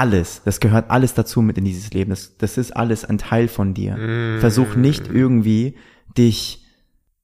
[0.00, 2.08] alles, das gehört alles dazu mit in dieses Leben.
[2.08, 3.96] Das, das ist alles ein Teil von dir.
[3.98, 4.40] Mm.
[4.40, 5.76] Versuch nicht irgendwie
[6.16, 6.64] dich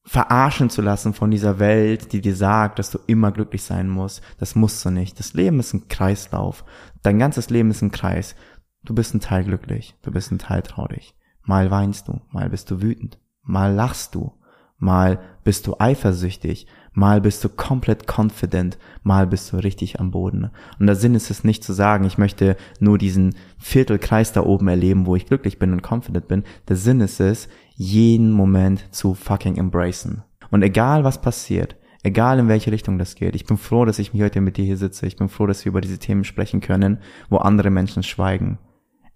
[0.04, 4.22] verarschen zu lassen von dieser Welt, die dir sagt, dass du immer glücklich sein musst.
[4.38, 5.18] Das musst du nicht.
[5.18, 6.66] Das Leben ist ein Kreislauf.
[7.02, 8.36] Dein ganzes Leben ist ein Kreis.
[8.84, 11.14] Du bist ein Teil glücklich, du bist ein Teil traurig.
[11.42, 14.34] Mal weinst du, mal bist du wütend, mal lachst du,
[14.76, 16.66] mal bist du eifersüchtig,
[16.96, 20.50] mal bist du komplett confident, mal bist du richtig am Boden.
[20.80, 24.66] Und der Sinn ist es nicht zu sagen, ich möchte nur diesen Viertelkreis da oben
[24.66, 26.42] erleben, wo ich glücklich bin und confident bin.
[26.68, 30.22] Der Sinn ist es, jeden Moment zu fucking embracen.
[30.50, 34.14] Und egal was passiert, egal in welche Richtung das geht, ich bin froh, dass ich
[34.14, 35.06] mich heute mit dir hier sitze.
[35.06, 38.58] Ich bin froh, dass wir über diese Themen sprechen können, wo andere Menschen schweigen.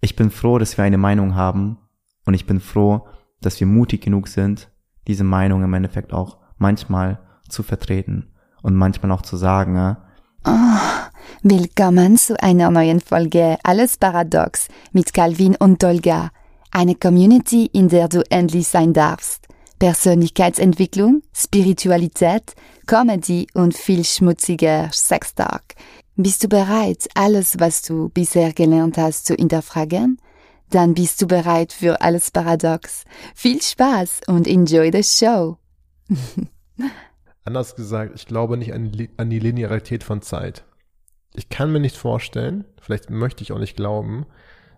[0.01, 1.79] Ich bin froh, dass wir eine Meinung haben
[2.27, 3.07] und ich bin froh,
[3.41, 4.69] dass wir mutig genug sind,
[5.07, 7.19] diese Meinung im Endeffekt auch manchmal
[7.51, 8.27] zu vertreten
[8.61, 9.97] und manchmal auch zu sagen,
[10.45, 10.49] Oh,
[11.43, 16.31] willkommen zu einer neuen Folge Alles Paradox mit Calvin und Dolga.
[16.71, 19.47] Eine Community, in der du endlich sein darfst.
[19.77, 22.55] Persönlichkeitsentwicklung, Spiritualität,
[22.87, 25.75] Comedy und viel schmutziger Sextalk.
[26.15, 30.19] Bist du bereit, alles, was du bisher gelernt hast, zu hinterfragen?
[30.69, 33.03] Dann bist du bereit für alles Paradox.
[33.35, 35.57] Viel Spaß und enjoy the show.
[37.43, 40.63] Anders gesagt, ich glaube nicht an die, an die Linearität von Zeit.
[41.33, 44.25] Ich kann mir nicht vorstellen, vielleicht möchte ich auch nicht glauben,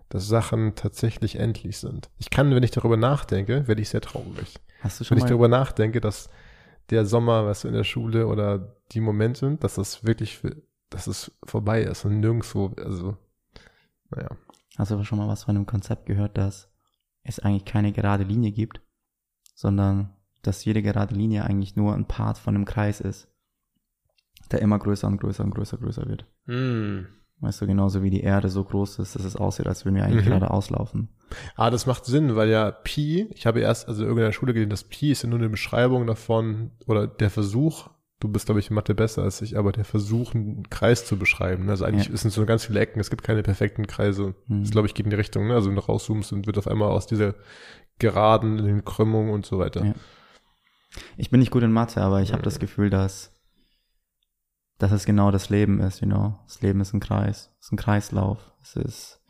[0.08, 2.10] dass Sachen tatsächlich endlich sind.
[2.18, 4.54] Ich kann, wenn ich darüber nachdenke, werde ich sehr traurig.
[4.80, 6.30] Hast du schon wenn mal ich darüber nachdenke, dass
[6.90, 10.40] der Sommer, was weißt du, in der Schule oder die Momente, dass das wirklich,
[10.90, 13.16] dass es vorbei ist und nirgendwo, also,
[14.10, 14.28] naja.
[14.76, 16.70] Hast du schon mal was von einem Konzept gehört, dass
[17.22, 18.80] es eigentlich keine gerade Linie gibt,
[19.54, 20.13] sondern
[20.46, 23.28] dass jede gerade Linie eigentlich nur ein Part von einem Kreis ist,
[24.50, 26.26] der immer größer und größer und größer größer wird.
[26.46, 27.06] Mm.
[27.40, 30.04] Weißt du, genauso wie die Erde so groß ist, dass es aussieht, als würden wir
[30.04, 30.30] eigentlich mhm.
[30.30, 31.08] gerade auslaufen.
[31.56, 34.70] Ah, das macht Sinn, weil ja Pi, ich habe erst also in irgendeiner Schule gelesen,
[34.70, 37.90] dass Pi ist ja nur eine Beschreibung davon oder der Versuch,
[38.20, 41.18] du bist glaube ich in Mathe besser als ich, aber der Versuch, einen Kreis zu
[41.18, 41.68] beschreiben.
[41.68, 42.16] Also eigentlich ja.
[42.16, 44.34] sind so ganz viele Ecken, es gibt keine perfekten Kreise.
[44.46, 44.62] Mhm.
[44.62, 45.54] Das glaube ich geht in die Richtung, ne?
[45.54, 47.34] Also wenn du rauszoomst und wird auf einmal aus dieser
[47.98, 49.84] Geraden, in den Krümmungen und so weiter.
[49.84, 49.94] Ja.
[51.16, 53.30] Ich bin nicht gut in Mathe, aber ich habe das Gefühl, dass
[54.78, 56.38] dass es genau das Leben ist, you know.
[56.46, 58.52] Das Leben ist ein Kreis, es ist ein Kreislauf.
[58.62, 59.20] Es ist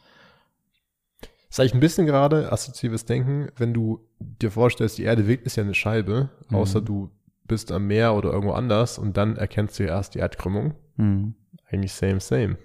[1.20, 5.46] das ist eigentlich ein bisschen gerade assoziatives Denken, wenn du dir vorstellst, die Erde wirkt
[5.46, 6.56] ist ja eine Scheibe, mhm.
[6.56, 7.12] außer du
[7.44, 10.74] bist am Meer oder irgendwo anders und dann erkennst du ja erst die Erdkrümmung.
[10.96, 11.34] Mhm.
[11.70, 12.58] Eigentlich same, same.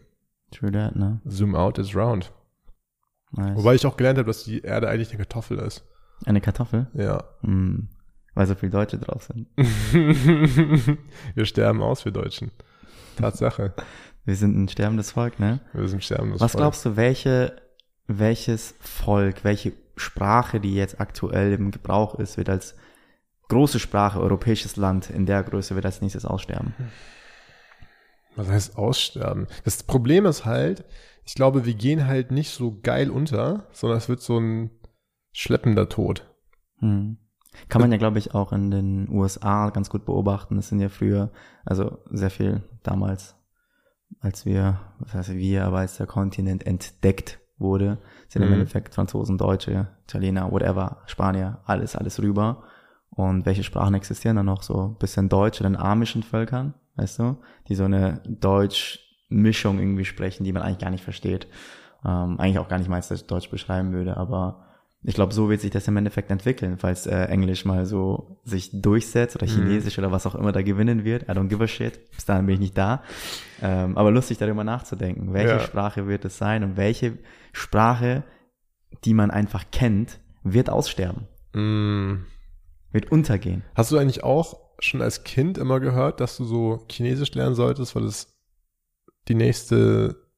[0.52, 1.22] True that, ne?
[1.26, 2.32] Zoom out is round.
[3.32, 3.58] Nice.
[3.58, 5.86] Wobei ich auch gelernt habe, dass die Erde eigentlich eine Kartoffel ist.
[6.26, 6.88] Eine Kartoffel?
[6.94, 7.24] Ja.
[7.42, 7.90] Mhm.
[8.35, 9.47] Weil so viele Deutsche drauf sind.
[11.35, 12.51] Wir sterben aus, wir Deutschen.
[13.17, 13.73] Tatsache.
[14.25, 15.59] Wir sind ein sterbendes Volk, ne?
[15.73, 16.53] Wir sind ein sterbendes Was Volk.
[16.53, 17.62] Was glaubst du, welche,
[18.07, 22.75] welches Volk, welche Sprache, die jetzt aktuell im Gebrauch ist, wird als
[23.50, 26.73] große Sprache, europäisches Land in der Größe wird als nächstes aussterben?
[28.35, 29.47] Was heißt aussterben?
[29.66, 30.85] Das Problem ist halt,
[31.25, 34.72] ich glaube, wir gehen halt nicht so geil unter, sondern es wird so ein
[35.34, 36.25] schleppender Tod.
[36.79, 37.17] Hm.
[37.68, 40.56] Kann man ja, glaube ich, auch in den USA ganz gut beobachten.
[40.56, 41.31] Das sind ja früher,
[41.66, 43.36] also sehr viel damals,
[44.22, 47.97] als wir, was heißt wir, aber als der Kontinent entdeckt wurde,
[48.28, 48.47] sind mhm.
[48.47, 52.64] im Endeffekt Franzosen, Deutsche, Italiener, whatever, Spanier, alles, alles rüber.
[53.09, 54.64] Und welche Sprachen existieren dann noch?
[54.64, 57.38] So ein bisschen Deutsch in den armischen Völkern, weißt du,
[57.68, 61.47] die so eine Deutsch-Mischung irgendwie sprechen, die man eigentlich gar nicht versteht.
[62.06, 64.69] Ähm, eigentlich auch gar nicht als Deutsch beschreiben würde, aber
[65.02, 68.70] ich glaube, so wird sich das im Endeffekt entwickeln, falls äh, Englisch mal so sich
[68.74, 69.52] durchsetzt oder mhm.
[69.52, 70.04] Chinesisch mhm.
[70.04, 71.24] oder was auch immer da gewinnen wird.
[71.24, 72.12] I don't give a shit.
[72.12, 73.04] Bis dahin bin ich nicht da.
[73.62, 75.34] Ähm, aber lustig darüber nachzudenken.
[75.34, 75.59] Welche ja.
[75.62, 77.18] Sprache wird es sein und welche
[77.54, 78.24] Sprache,
[79.06, 81.28] die man einfach kennt, wird aussterben?
[81.54, 82.26] Mhm.
[82.92, 83.64] Wird untergehen.
[83.76, 87.96] Hast du eigentlich auch schon als Kind immer gehört, dass du so Chinesisch lernen solltest,
[87.96, 88.36] weil es
[89.30, 90.28] die nächste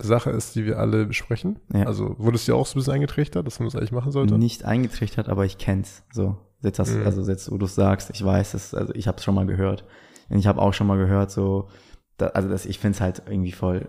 [0.00, 1.58] Sache ist, die wir alle besprechen.
[1.72, 1.84] Ja.
[1.84, 4.38] Also wurdest du ja auch so ein bisschen eingetrichtert, dass man das eigentlich machen sollte?
[4.38, 6.02] Nicht eingetrichtert, aber ich kenn's.
[6.12, 7.04] So, jetzt hast, mhm.
[7.04, 9.84] also jetzt, wo du sagst, ich weiß es, also ich habe es schon mal gehört.
[10.28, 11.68] Und ich habe auch schon mal gehört, so,
[12.16, 13.88] da, also das, ich find's halt irgendwie voll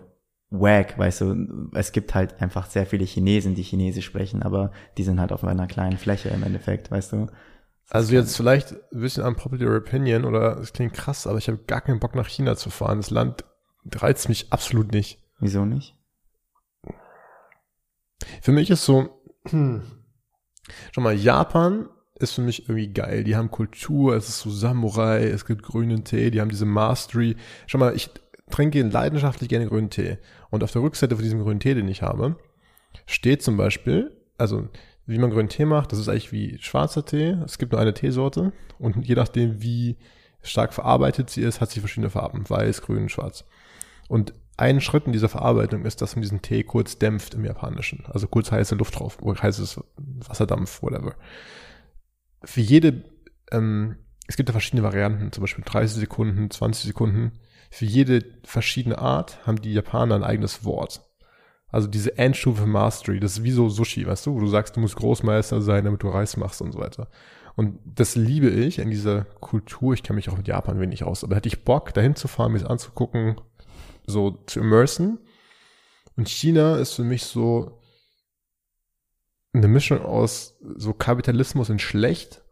[0.50, 5.02] wack, weißt du, es gibt halt einfach sehr viele Chinesen, die Chinesisch sprechen, aber die
[5.02, 7.26] sind halt auf einer kleinen Fläche im Endeffekt, weißt du.
[7.88, 11.80] Also jetzt vielleicht ein bisschen unpopular opinion oder es klingt krass, aber ich habe gar
[11.80, 12.98] keinen Bock nach China zu fahren.
[12.98, 13.44] Das Land
[13.94, 15.18] reizt mich absolut nicht.
[15.40, 15.96] Wieso nicht?
[18.40, 19.82] Für mich ist so, hm,
[20.92, 23.24] schau mal, Japan ist für mich irgendwie geil.
[23.24, 27.36] Die haben Kultur, es ist so Samurai, es gibt grünen Tee, die haben diese Mastery.
[27.66, 28.10] Schau mal, ich
[28.50, 30.18] trinke leidenschaftlich gerne grünen Tee.
[30.50, 32.36] Und auf der Rückseite von diesem grünen Tee, den ich habe,
[33.06, 34.68] steht zum Beispiel, also
[35.06, 37.36] wie man grünen Tee macht, das ist eigentlich wie schwarzer Tee.
[37.44, 39.96] Es gibt nur eine Teesorte und je nachdem, wie
[40.42, 42.48] stark verarbeitet sie ist, hat sie verschiedene Farben.
[42.48, 43.44] Weiß, grün, schwarz.
[44.12, 48.04] Und ein Schritt in dieser Verarbeitung ist, dass man diesen Tee kurz dämpft im Japanischen.
[48.08, 51.14] Also kurz heiße Luft drauf, heißes Wasserdampf, whatever.
[52.44, 53.04] Für jede,
[53.50, 57.32] ähm, es gibt ja verschiedene Varianten, zum Beispiel 30 Sekunden, 20 Sekunden.
[57.70, 61.06] Für jede verschiedene Art haben die Japaner ein eigenes Wort.
[61.68, 64.80] Also diese Endstufe Mastery, das ist wie so Sushi, weißt du, wo du sagst, du
[64.80, 67.08] musst Großmeister sein, damit du Reis machst und so weiter.
[67.56, 69.94] Und das liebe ich in dieser Kultur.
[69.94, 72.52] Ich kenne mich auch mit Japan wenig aus, aber hätte ich Bock, dahin zu fahren,
[72.52, 73.36] mir das anzugucken,
[74.06, 75.18] so zu immersen.
[76.16, 77.80] Und China ist für mich so
[79.52, 82.42] eine Mischung aus so Kapitalismus in schlecht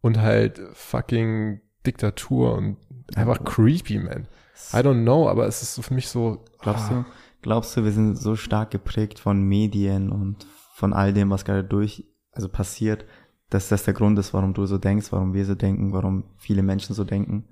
[0.00, 2.76] und halt fucking Diktatur und
[3.14, 4.28] einfach creepy, man.
[4.72, 6.44] I don't know, aber es ist so für mich so.
[6.60, 7.04] Glaubst ah.
[7.04, 7.04] du,
[7.42, 11.64] glaubst du, wir sind so stark geprägt von Medien und von all dem, was gerade
[11.64, 13.04] durch, also passiert,
[13.50, 16.62] dass das der Grund ist, warum du so denkst, warum wir so denken, warum viele
[16.62, 17.48] Menschen so denken?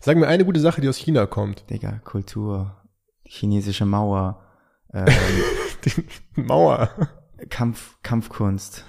[0.00, 1.68] Sag mir eine gute Sache, die aus China kommt.
[1.70, 2.79] Digga, Kultur,
[3.30, 4.42] chinesische Mauer,
[4.92, 5.06] ähm,
[6.34, 6.90] Mauer.
[7.48, 8.84] Kampf, Kampfkunst,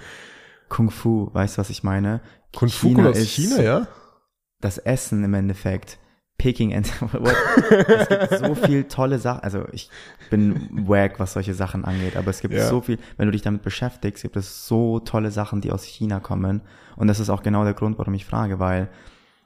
[0.68, 2.22] Kung Fu, weißt du, was ich meine?
[2.54, 3.88] Kung Fu China aus China, ja?
[4.60, 6.00] Das Essen im Endeffekt.
[6.38, 6.92] Peking and
[7.78, 9.44] es gibt so viel tolle Sachen.
[9.44, 9.92] Also ich
[10.32, 12.68] bin wack, was solche Sachen angeht, aber es gibt ja.
[12.68, 16.20] so viel, wenn du dich damit beschäftigst, gibt es so tolle Sachen, die aus China
[16.20, 16.62] kommen.
[16.96, 18.90] Und das ist auch genau der Grund, warum ich frage, weil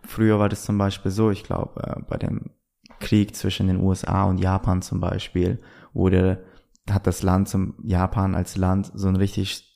[0.07, 2.51] früher war das zum Beispiel so, ich glaube, äh, bei dem
[2.99, 5.59] Krieg zwischen den USA und Japan zum Beispiel,
[5.93, 6.43] wurde,
[6.89, 9.75] hat das Land zum Japan als Land so eine richtig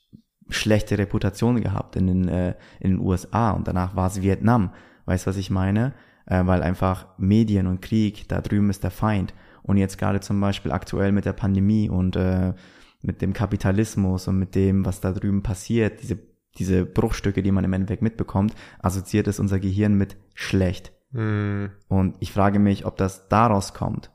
[0.49, 4.71] schlechte Reputation gehabt in den, äh, in den USA und danach war es Vietnam.
[5.05, 5.93] Weißt du, was ich meine?
[6.25, 9.33] Äh, weil einfach Medien und Krieg, da drüben ist der Feind.
[9.63, 12.53] Und jetzt gerade zum Beispiel aktuell mit der Pandemie und äh,
[13.01, 16.19] mit dem Kapitalismus und mit dem, was da drüben passiert, diese,
[16.57, 20.91] diese Bruchstücke, die man im Endeffekt mitbekommt, assoziiert es unser Gehirn mit schlecht.
[21.11, 21.71] Hm.
[21.87, 24.11] Und ich frage mich, ob das daraus kommt.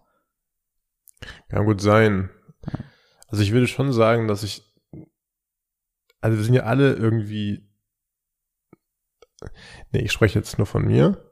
[1.49, 2.31] Kann gut sein.
[3.29, 4.63] Also ich würde schon sagen, dass ich,
[6.21, 7.69] also wir sind ja alle irgendwie,
[9.93, 11.31] nee, ich spreche jetzt nur von mir.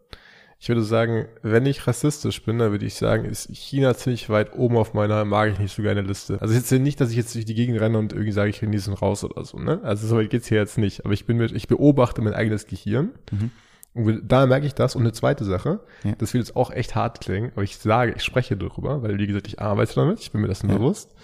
[0.58, 4.54] Ich würde sagen, wenn ich rassistisch bin, dann würde ich sagen, ist China ziemlich weit
[4.54, 6.40] oben auf meiner mag ich nicht so gerne Liste.
[6.40, 8.92] Also jetzt nicht, dass ich jetzt durch die Gegend renne und irgendwie sage, ich genieße
[8.92, 9.80] raus oder so, ne?
[9.82, 11.04] Also so weit geht's hier jetzt nicht.
[11.04, 13.10] Aber ich bin mit, ich beobachte mein eigenes Gehirn.
[13.32, 13.50] Mhm.
[13.94, 14.96] Da merke ich das.
[14.96, 16.12] Und eine zweite Sache, ja.
[16.16, 19.26] das wird jetzt auch echt hart klingen, aber ich sage, ich spreche darüber, weil wie
[19.26, 20.76] gesagt, ich arbeite damit, ich bin mir dessen ja.
[20.76, 21.14] bewusst.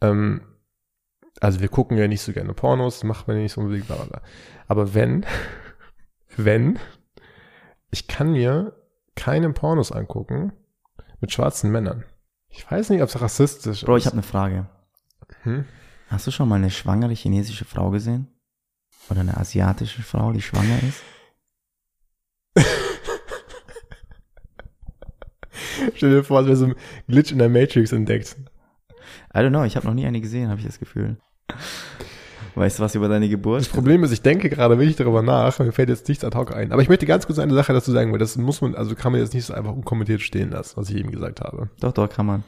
[0.00, 0.42] Ähm,
[1.40, 3.96] also wir gucken ja nicht so gerne Pornos, macht man ja nicht so unbedingt, bla,
[3.96, 4.20] bla.
[4.68, 5.24] Aber wenn,
[6.36, 6.78] wenn,
[7.90, 8.76] ich kann mir
[9.14, 10.52] keine Pornos angucken
[11.20, 12.04] mit schwarzen Männern.
[12.48, 13.86] Ich weiß nicht, ob es rassistisch ist.
[13.86, 14.68] Bro, ich habe eine Frage.
[15.42, 15.64] Hm?
[16.08, 18.28] Hast du schon mal eine schwangere chinesische Frau gesehen?
[19.08, 21.02] Oder eine asiatische Frau, die schwanger ist?
[25.94, 26.74] Stell dir vor, als wäre so ein
[27.08, 28.36] Glitch in der Matrix entdeckt.
[29.34, 31.16] I don't know, ich habe noch nie eine gesehen, habe ich das Gefühl.
[32.54, 33.60] Weißt du was über deine Geburt?
[33.60, 36.54] Das Problem ist, ich denke gerade wirklich darüber nach, mir fällt jetzt nichts ad hoc
[36.54, 36.72] ein.
[36.72, 39.12] Aber ich möchte ganz kurz eine Sache dazu sagen, weil das muss man, also kann
[39.12, 41.70] man jetzt nicht so einfach unkommentiert stehen lassen, was ich eben gesagt habe.
[41.80, 42.44] Doch, doch, kann man.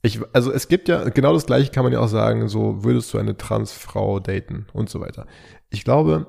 [0.00, 3.12] Ich, also es gibt ja, genau das gleiche kann man ja auch sagen, so würdest
[3.12, 5.26] du eine Transfrau daten und so weiter.
[5.70, 6.26] Ich glaube,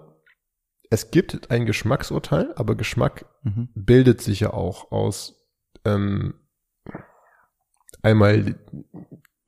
[0.90, 3.70] es gibt ein Geschmacksurteil, aber Geschmack mhm.
[3.76, 5.39] bildet sich ja auch aus
[5.96, 6.34] ähm,
[8.02, 8.56] einmal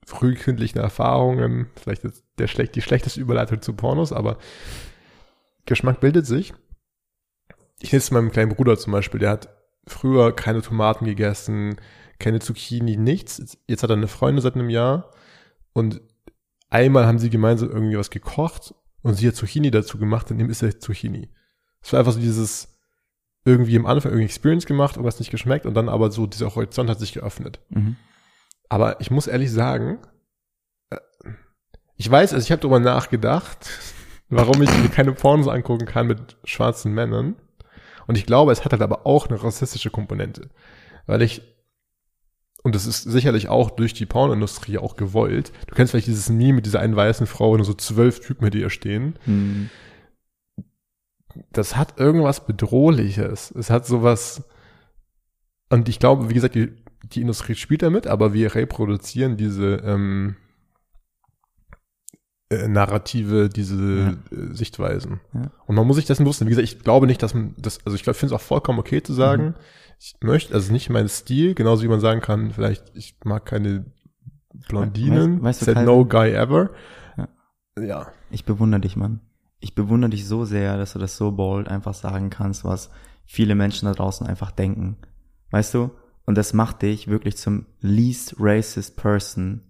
[0.04, 2.02] frühkindlichen Erfahrungen, vielleicht
[2.38, 4.38] der schlecht, die schlechteste Überleitung zu Pornos, aber
[5.64, 6.52] Geschmack bildet sich.
[7.80, 9.48] Ich nenne es meinem kleinen Bruder zum Beispiel, der hat
[9.86, 11.76] früher keine Tomaten gegessen,
[12.18, 13.58] keine Zucchini, nichts.
[13.66, 15.10] Jetzt hat er eine Freundin seit einem Jahr
[15.72, 16.00] und
[16.70, 20.50] einmal haben sie gemeinsam irgendwie was gekocht und sie hat Zucchini dazu gemacht, und dem
[20.50, 21.30] ist er Zucchini.
[21.80, 22.68] Es war einfach so dieses,
[23.44, 26.88] irgendwie am Anfang irgendwie Experience gemacht, irgendwas nicht geschmeckt und dann aber so dieser Horizont
[26.88, 27.60] hat sich geöffnet.
[27.70, 27.96] Mhm.
[28.68, 29.98] Aber ich muss ehrlich sagen,
[30.90, 30.98] äh,
[31.96, 33.68] ich weiß, also ich habe darüber nachgedacht,
[34.28, 37.36] warum ich mir keine Pornos angucken kann mit schwarzen Männern.
[38.06, 40.48] Und ich glaube, es hat halt aber auch eine rassistische Komponente.
[41.06, 41.42] Weil ich,
[42.62, 45.52] und das ist sicherlich auch durch die Pornindustrie auch gewollt.
[45.66, 48.54] Du kennst vielleicht dieses Meme mit dieser einen weißen Frau, wo so zwölf Typen mit
[48.54, 49.18] ihr stehen.
[49.26, 49.70] Mhm
[51.52, 53.50] das hat irgendwas Bedrohliches.
[53.52, 54.44] Es hat sowas,
[55.70, 56.72] und ich glaube, wie gesagt, die,
[57.12, 60.36] die Industrie spielt damit, aber wir reproduzieren diese, ähm,
[62.50, 64.36] äh, Narrative, diese Ja.
[64.36, 65.20] äh, Sichtweisen.
[65.32, 65.50] Ja.
[65.66, 66.48] Und man muss sich dessen bewusst sein.
[66.48, 69.02] Wie gesagt, ich glaube nicht, dass man das, also ich finde es auch vollkommen okay
[69.02, 69.54] zu sagen, Mhm.
[69.98, 73.86] ich möchte, also nicht mein Stil, genauso wie man sagen kann, vielleicht, ich mag keine
[74.68, 76.70] Blondinen, Weißt- weißt du, said no guy ever.
[77.16, 77.28] Ja.
[77.82, 78.12] ja.
[78.30, 79.20] Ich bewundere dich, Mann.
[79.62, 82.90] Ich bewundere dich so sehr, dass du das so bold einfach sagen kannst, was
[83.24, 84.96] viele Menschen da draußen einfach denken.
[85.50, 85.92] Weißt du?
[86.24, 89.62] Und das macht dich wirklich zum least racist person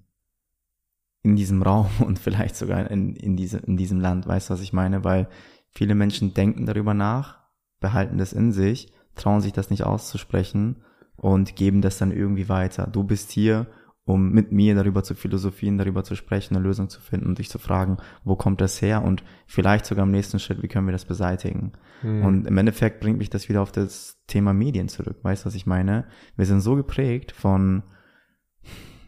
[1.22, 4.26] in diesem Raum und vielleicht sogar in, in, diese, in diesem Land.
[4.26, 5.04] Weißt du, was ich meine?
[5.04, 5.28] Weil
[5.70, 7.40] viele Menschen denken darüber nach,
[7.78, 10.82] behalten das in sich, trauen sich das nicht auszusprechen
[11.16, 12.86] und geben das dann irgendwie weiter.
[12.86, 13.66] Du bist hier,
[14.04, 17.48] um mit mir darüber zu philosophieren, darüber zu sprechen, eine Lösung zu finden und dich
[17.48, 20.92] zu fragen, wo kommt das her und vielleicht sogar im nächsten Schritt, wie können wir
[20.92, 21.72] das beseitigen.
[22.00, 22.24] Hm.
[22.24, 25.18] Und im Endeffekt bringt mich das wieder auf das Thema Medien zurück.
[25.22, 26.06] Weißt du, was ich meine?
[26.36, 27.84] Wir sind so geprägt von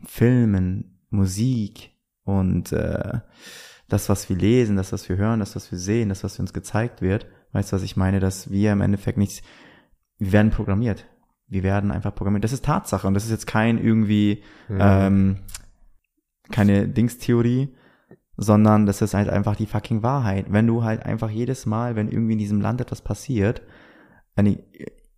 [0.06, 1.90] Filmen, Musik
[2.22, 3.20] und äh,
[3.88, 6.52] das, was wir lesen, das, was wir hören, das, was wir sehen, das, was uns
[6.52, 7.26] gezeigt wird.
[7.52, 8.20] Weißt du, was ich meine?
[8.20, 9.42] Dass wir im Endeffekt nichts,
[10.18, 11.06] wir werden programmiert.
[11.46, 12.44] Wir werden einfach programmiert.
[12.44, 14.78] Das ist Tatsache und das ist jetzt kein irgendwie Mhm.
[14.80, 15.36] ähm,
[16.50, 17.74] keine Dingstheorie,
[18.36, 20.46] sondern das ist halt einfach die fucking Wahrheit.
[20.48, 23.62] Wenn du halt einfach jedes Mal, wenn irgendwie in diesem Land etwas passiert,
[24.36, 24.58] eine,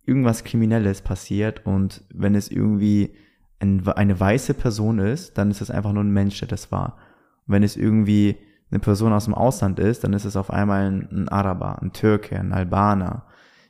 [0.05, 3.15] irgendwas Kriminelles passiert und wenn es irgendwie
[3.59, 6.97] ein, eine weiße Person ist, dann ist es einfach nur ein Mensch, der das war.
[7.45, 8.37] Wenn es irgendwie
[8.69, 11.93] eine Person aus dem Ausland ist, dann ist es auf einmal ein, ein Araber, ein
[11.93, 13.25] Türke, ein Albaner,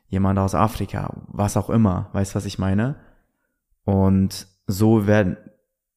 [0.08, 2.10] jemand aus Afrika, was auch immer.
[2.14, 2.96] Weißt was ich meine?
[3.84, 5.38] Und so werden,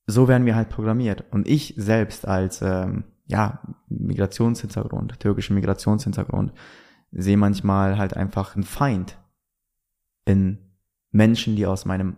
[0.06, 1.24] so werden wir halt programmiert.
[1.30, 6.52] Und ich selbst als, ähm, ja, Migrationshintergrund, türkischen Migrationshintergrund,
[7.12, 9.16] sehe manchmal halt einfach einen Feind
[10.24, 10.58] in
[11.10, 12.16] Menschen, die aus meinem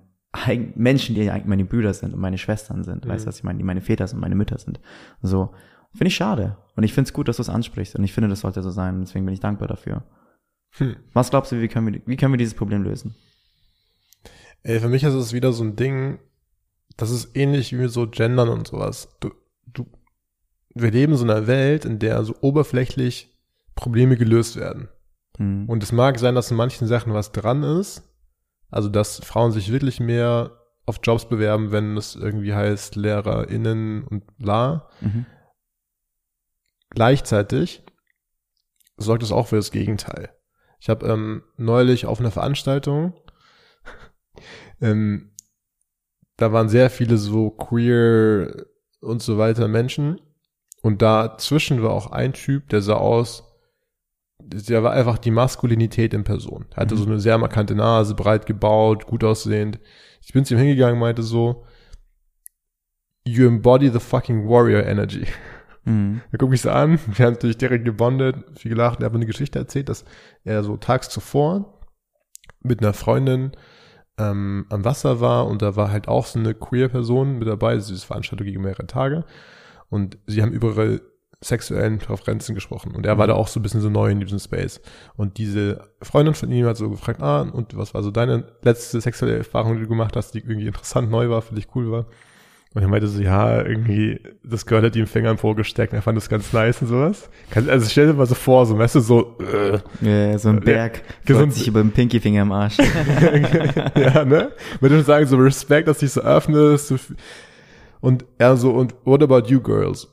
[0.75, 3.29] Menschen, die eigentlich meine Brüder sind und meine Schwestern sind, weißt du, Mhm.
[3.29, 4.81] was ich meine, die meine Väter sind, meine Mütter sind.
[5.21, 5.53] So,
[5.93, 6.57] finde ich schade.
[6.75, 7.97] Und ich finde es gut, dass du es ansprichst.
[7.97, 9.01] Und ich finde, das sollte so sein.
[9.01, 10.05] Deswegen bin ich dankbar dafür.
[10.73, 10.97] Hm.
[11.12, 13.14] Was glaubst du, wie können wir, wie können wir dieses Problem lösen?
[14.62, 16.19] Ey, für mich ist es wieder so ein Ding,
[16.97, 19.09] das ist ähnlich wie mit so Gendern und sowas.
[19.21, 19.31] Du,
[19.67, 19.87] du,
[20.75, 23.37] wir leben in so einer Welt, in der so oberflächlich
[23.75, 24.88] Probleme gelöst werden.
[25.37, 25.69] Hm.
[25.69, 28.09] Und es mag sein, dass in manchen Sachen was dran ist.
[28.71, 34.37] Also, dass Frauen sich wirklich mehr auf Jobs bewerben, wenn es irgendwie heißt LehrerInnen und
[34.38, 34.88] bla.
[35.00, 35.26] Mhm.
[36.91, 37.85] Gleichzeitig
[38.97, 40.31] sorgt es auch für das Gegenteil.
[40.83, 43.12] Ich habe ähm, neulich auf einer Veranstaltung,
[44.81, 45.31] ähm,
[46.37, 48.67] da waren sehr viele so queer
[49.01, 50.21] und so weiter Menschen
[50.83, 53.45] und dazwischen war auch ein Typ, der sah aus,
[54.41, 56.67] der war einfach die Maskulinität in Person.
[56.73, 56.99] Er hatte Mhm.
[56.99, 59.79] so eine sehr markante Nase, breit gebaut, gut aussehend.
[60.21, 61.65] Ich bin zu ihm hingegangen, meinte so,
[63.25, 65.29] you embody the fucking warrior energy.
[65.85, 66.21] Mhm.
[66.31, 69.01] Er guckt mich so an, wir haben natürlich direkt gebondet, viel gelacht.
[69.01, 70.05] Er hat mir eine Geschichte erzählt, dass
[70.45, 71.81] er so tags zuvor
[72.62, 73.53] mit einer Freundin
[74.19, 77.73] ähm, am Wasser war und da war halt auch so eine Queer-Person mit dabei.
[77.73, 79.25] Also diese Veranstaltung ging mehrere Tage
[79.89, 81.01] und sie haben über ihre
[81.41, 84.39] sexuellen Präferenzen gesprochen und er war da auch so ein bisschen so neu in diesem
[84.39, 84.81] Space.
[85.17, 89.01] Und diese Freundin von ihm hat so gefragt, ah, und was war so deine letzte
[89.01, 92.07] sexuelle Erfahrung, die du gemacht hast, die irgendwie interessant neu war, für dich cool war?
[92.75, 96.00] Und er meinte so, ja, irgendwie, das Girl hat ihm Finger im Po gesteckt, er
[96.00, 97.29] fand das ganz nice und sowas.
[97.55, 101.02] Also stell dir mal so vor, so, weißt du, so, äh, Ja, so ein Berg
[101.26, 102.79] gesund- freut sich über den Pinkyfinger im Arsch.
[103.95, 104.52] ja, ne?
[104.81, 106.95] Würde ich sagen, so Respekt, dass sich so öffnest.
[108.00, 110.09] Und er so, und what about you girls?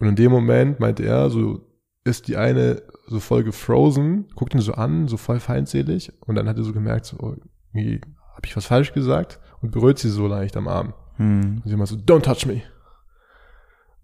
[0.00, 1.60] Und in dem Moment meinte er, so,
[2.04, 6.48] ist die eine so voll gefrozen, guckt ihn so an, so voll feindselig, und dann
[6.48, 7.34] hat er so gemerkt, so, oh,
[7.72, 8.00] irgendwie,
[8.34, 9.40] hab ich was falsch gesagt?
[9.62, 10.94] Und berührt sie so leicht am Arm.
[11.20, 11.60] Hm.
[11.62, 12.62] Und sie meinte so, don't touch me.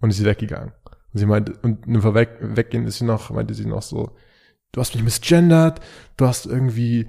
[0.01, 0.73] Und ist sie weggegangen.
[1.15, 4.15] Und sie meinte, und nur vorweg, weggehen ist sie noch, meinte sie noch so,
[4.73, 5.81] du hast mich misgendert,
[6.19, 7.09] du hast irgendwie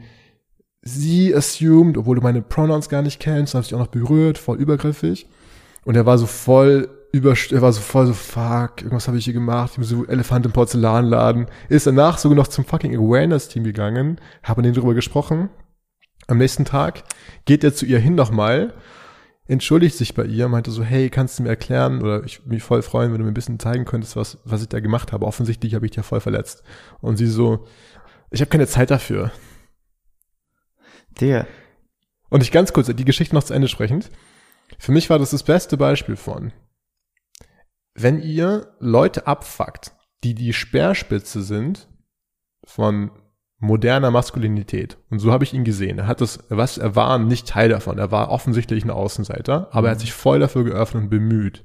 [0.81, 4.37] sie assumed, obwohl du meine Pronouns gar nicht kennst, du hast dich auch noch berührt,
[4.37, 5.27] voll übergriffig.
[5.83, 9.25] Und er war so voll über, er war so voll so, fuck, irgendwas habe ich
[9.25, 11.47] hier gemacht, ich bin so Elefant im Porzellanladen.
[11.67, 15.49] Ist danach sogar noch zum fucking Awareness-Team gegangen, haben mit denen drüber gesprochen.
[16.27, 17.03] Am nächsten Tag
[17.43, 18.73] geht er zu ihr hin nochmal,
[19.47, 22.63] entschuldigt sich bei ihr, meinte so, hey, kannst du mir erklären, oder ich würde mich
[22.63, 25.25] voll freuen, wenn du mir ein bisschen zeigen könntest, was, was ich da gemacht habe.
[25.25, 26.63] Offensichtlich habe ich dich ja voll verletzt.
[26.99, 27.65] Und sie so,
[28.29, 29.31] ich habe keine Zeit dafür.
[31.19, 31.47] Der,
[32.29, 34.11] Und ich ganz kurz, die Geschichte noch zu Ende sprechend.
[34.77, 36.51] Für mich war das das beste Beispiel von,
[37.93, 41.87] wenn ihr Leute abfuckt, die die Speerspitze sind
[42.65, 43.11] von
[43.59, 44.97] moderner Maskulinität.
[45.09, 45.97] Und so habe ich ihn gesehen.
[45.97, 47.97] Er hat das, was, er war nicht Teil davon.
[47.97, 51.63] Er war offensichtlich ein Außenseiter, aber er hat sich voll dafür geöffnet und bemüht.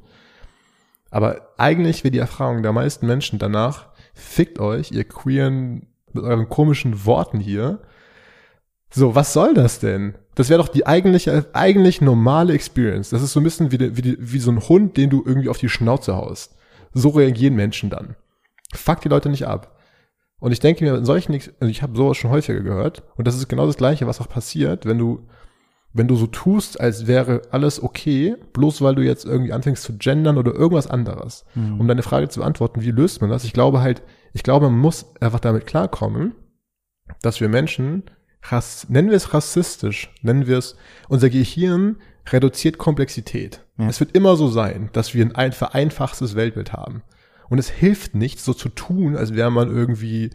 [1.10, 6.48] Aber eigentlich wäre die Erfahrung der meisten Menschen danach, fickt euch, ihr queeren mit euren
[6.48, 7.80] komischen Worten hier.
[8.90, 10.14] So, was soll das denn?
[10.34, 13.10] Das wäre doch die eigentliche, eigentlich normale Experience.
[13.10, 15.58] Das ist so ein bisschen wie, wie, wie so ein Hund, den du irgendwie auf
[15.58, 16.56] die Schnauze haust.
[16.94, 18.16] So reagieren Menschen dann.
[18.74, 19.78] Fuck die Leute nicht ab.
[20.42, 23.36] Und ich denke mir, in solchen, also ich habe sowas schon häufiger gehört, und das
[23.36, 25.28] ist genau das Gleiche, was auch passiert, wenn du,
[25.92, 29.96] wenn du so tust, als wäre alles okay, bloß weil du jetzt irgendwie anfängst zu
[29.98, 31.44] gendern oder irgendwas anderes.
[31.54, 31.78] Mhm.
[31.78, 33.44] Um deine Frage zu beantworten, wie löst man das?
[33.44, 36.34] Ich glaube halt, ich glaube, man muss einfach damit klarkommen,
[37.22, 38.02] dass wir Menschen,
[38.42, 40.76] rass, nennen wir es rassistisch, nennen wir es,
[41.08, 41.98] unser Gehirn
[42.32, 43.64] reduziert Komplexität.
[43.78, 43.86] Ja.
[43.86, 47.04] Es wird immer so sein, dass wir ein vereinfachtes Weltbild haben.
[47.48, 50.30] Und es hilft nicht, so zu tun, als wäre man irgendwie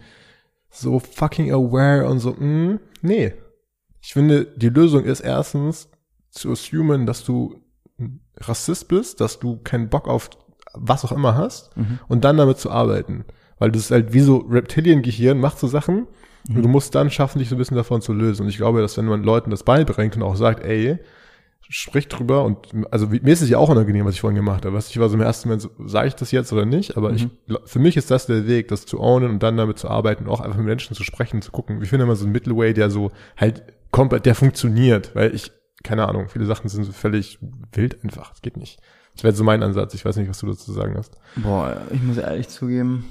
[0.70, 3.34] so fucking aware und so, mm, nee.
[4.02, 5.90] Ich finde, die Lösung ist erstens
[6.30, 7.62] zu assumen, dass du
[8.38, 10.30] Rassist bist, dass du keinen Bock auf
[10.74, 12.00] was auch immer hast mhm.
[12.08, 13.26] und dann damit zu arbeiten.
[13.58, 16.08] Weil das ist halt wie so Reptiliengehirn macht so Sachen
[16.48, 16.56] mhm.
[16.56, 18.44] und du musst dann schaffen, dich so ein bisschen davon zu lösen.
[18.44, 21.00] Und ich glaube, dass wenn man Leuten das beibringt und auch sagt, ey,
[21.70, 22.58] sprich drüber und
[22.92, 24.78] also mir ist es ja auch unangenehm, was ich vorhin gemacht habe.
[24.78, 26.96] Ich war so im ersten Moment, so, sage ich das jetzt oder nicht?
[26.96, 27.16] Aber mhm.
[27.16, 27.30] ich,
[27.66, 30.32] für mich ist das der Weg, das zu ownen und dann damit zu arbeiten und
[30.32, 31.82] auch einfach mit Menschen zu sprechen, zu gucken.
[31.82, 35.52] Ich finde immer so ein Mittelway, der so halt komplett, der funktioniert, weil ich,
[35.84, 37.40] keine Ahnung, viele Sachen sind so völlig
[37.74, 38.32] wild einfach.
[38.32, 38.80] Das geht nicht.
[39.16, 39.94] Das wäre so mein Ansatz.
[39.94, 41.18] Ich weiß nicht, was du dazu sagen hast.
[41.36, 43.06] Boah, ich muss ehrlich zugeben,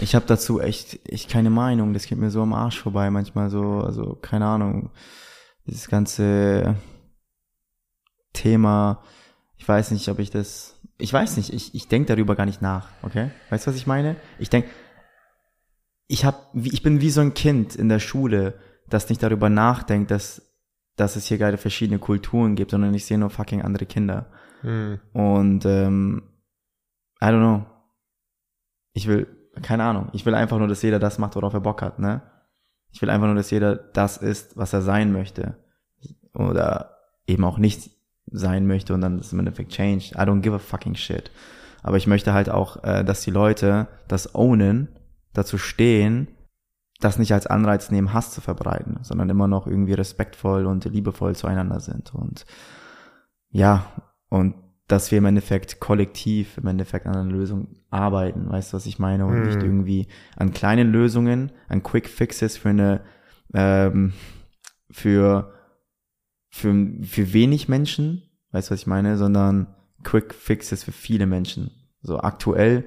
[0.00, 1.92] ich habe dazu echt, echt keine Meinung.
[1.92, 4.90] Das geht mir so am Arsch vorbei manchmal so, also keine Ahnung.
[5.66, 6.76] Dieses ganze
[8.36, 9.02] Thema,
[9.56, 12.62] ich weiß nicht, ob ich das, ich weiß nicht, ich, ich denke darüber gar nicht
[12.62, 13.30] nach, okay?
[13.50, 14.16] Weißt du, was ich meine?
[14.38, 14.68] Ich denke,
[16.06, 18.54] ich hab, ich bin wie so ein Kind in der Schule,
[18.88, 20.42] das nicht darüber nachdenkt, dass,
[20.94, 24.30] dass es hier gerade verschiedene Kulturen gibt, sondern ich sehe nur fucking andere Kinder.
[24.60, 25.00] Hm.
[25.12, 26.22] Und ähm,
[27.20, 27.66] I don't know.
[28.92, 29.26] Ich will,
[29.62, 32.22] keine Ahnung, ich will einfach nur, dass jeder das macht, worauf er Bock hat, ne?
[32.92, 35.56] Ich will einfach nur, dass jeder das ist, was er sein möchte.
[36.32, 37.90] Oder eben auch nicht
[38.30, 40.12] sein möchte und dann ist im Endeffekt changed.
[40.12, 41.30] I don't give a fucking shit.
[41.82, 44.88] Aber ich möchte halt auch, äh, dass die Leute das ownen,
[45.32, 46.28] dazu stehen,
[47.00, 51.36] das nicht als Anreiz nehmen, Hass zu verbreiten, sondern immer noch irgendwie respektvoll und liebevoll
[51.36, 52.14] zueinander sind.
[52.14, 52.46] Und
[53.50, 53.86] ja,
[54.28, 54.54] und
[54.88, 58.98] dass wir im Endeffekt kollektiv im Endeffekt an einer Lösung arbeiten, weißt du, was ich
[58.98, 59.26] meine?
[59.26, 59.42] Und mm.
[59.42, 63.00] nicht irgendwie an kleinen Lösungen, an Quick Fixes für eine,
[63.52, 64.12] ähm,
[64.90, 65.52] für
[66.56, 71.70] für, für wenig Menschen, weißt du, was ich meine, sondern Quick Fixes für viele Menschen.
[72.00, 72.84] So aktuell,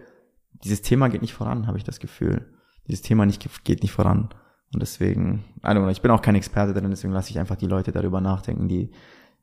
[0.64, 2.52] dieses Thema geht nicht voran, habe ich das Gefühl.
[2.88, 4.30] Dieses Thema nicht, geht nicht voran.
[4.74, 7.92] Und deswegen, also ich bin auch kein Experte drin, deswegen lasse ich einfach die Leute
[7.92, 8.92] darüber nachdenken, die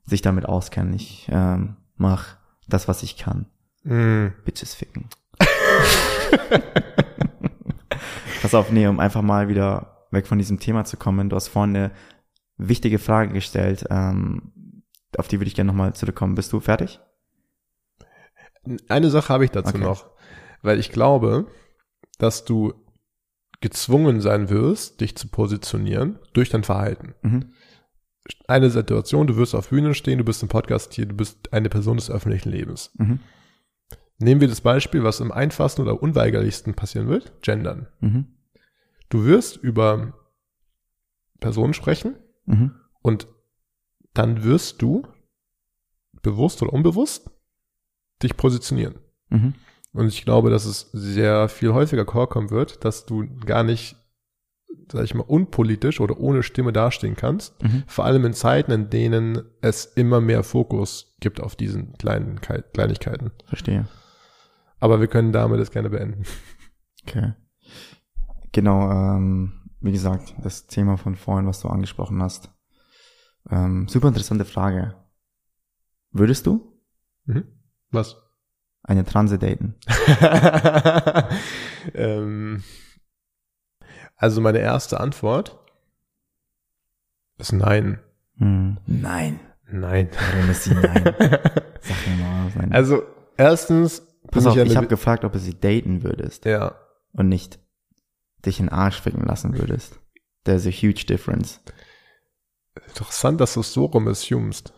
[0.03, 0.93] sich damit auskennen.
[0.93, 2.35] Ich ähm, mach
[2.67, 3.45] das, was ich kann.
[3.83, 4.27] Mm.
[4.43, 5.07] Bitches ficken.
[8.41, 11.29] Pass auf, nee, um einfach mal wieder weg von diesem Thema zu kommen.
[11.29, 11.91] Du hast vorhin eine
[12.57, 14.83] wichtige Frage gestellt, ähm,
[15.17, 16.35] auf die würde ich gerne nochmal zurückkommen.
[16.35, 16.99] Bist du fertig?
[18.89, 19.83] Eine Sache habe ich dazu okay.
[19.83, 20.09] noch,
[20.61, 21.47] weil ich glaube,
[22.17, 22.73] dass du
[23.61, 27.15] gezwungen sein wirst, dich zu positionieren durch dein Verhalten.
[27.21, 27.53] Mhm.
[28.47, 31.69] Eine Situation, du wirst auf Bühnen stehen, du bist im Podcast hier, du bist eine
[31.69, 32.91] Person des öffentlichen Lebens.
[32.97, 33.19] Mhm.
[34.19, 37.87] Nehmen wir das Beispiel, was im einfachsten oder unweigerlichsten passieren wird, gendern.
[38.01, 38.27] Mhm.
[39.09, 40.13] Du wirst über
[41.39, 42.15] Personen sprechen,
[42.47, 42.71] Mhm.
[43.01, 43.27] Und
[44.13, 45.03] dann wirst du,
[46.23, 47.29] bewusst oder unbewusst,
[48.23, 48.95] dich positionieren.
[49.29, 49.53] Mhm.
[49.93, 53.95] Und ich glaube, dass es sehr viel häufiger vorkommen wird, dass du gar nicht,
[54.91, 57.61] sag ich mal, unpolitisch oder ohne Stimme dastehen kannst.
[57.63, 57.83] Mhm.
[57.87, 63.31] Vor allem in Zeiten, in denen es immer mehr Fokus gibt auf diesen kleinen Kleinigkeiten.
[63.45, 63.87] Verstehe.
[64.79, 66.23] Aber wir können damit das gerne beenden.
[67.07, 67.33] Okay.
[68.51, 72.49] Genau, ähm, wie gesagt, das Thema von vorhin, was du angesprochen hast.
[73.49, 74.95] Ähm, super interessante Frage.
[76.11, 76.81] Würdest du?
[77.25, 77.45] Mhm.
[77.91, 78.17] Was?
[78.83, 79.75] Eine Transe daten?
[81.93, 82.63] ähm,
[84.15, 85.59] also meine erste Antwort
[87.37, 87.99] ist nein.
[88.37, 88.77] Hm.
[88.87, 89.39] Nein.
[89.69, 90.09] Nein.
[90.31, 91.03] Warum ist sie nein?
[91.81, 92.51] Sag mir mal.
[92.55, 92.71] Nein.
[92.71, 93.03] Also
[93.37, 94.01] erstens.
[94.31, 96.45] Pass auf, ich, ich habe gefragt, ob du sie daten würdest.
[96.45, 96.75] Ja.
[97.13, 97.59] Und nicht
[98.45, 99.99] dich in den Arsch ficken lassen würdest.
[100.43, 101.59] There's a huge difference.
[102.87, 104.73] Interessant, dass du es so rum assumest.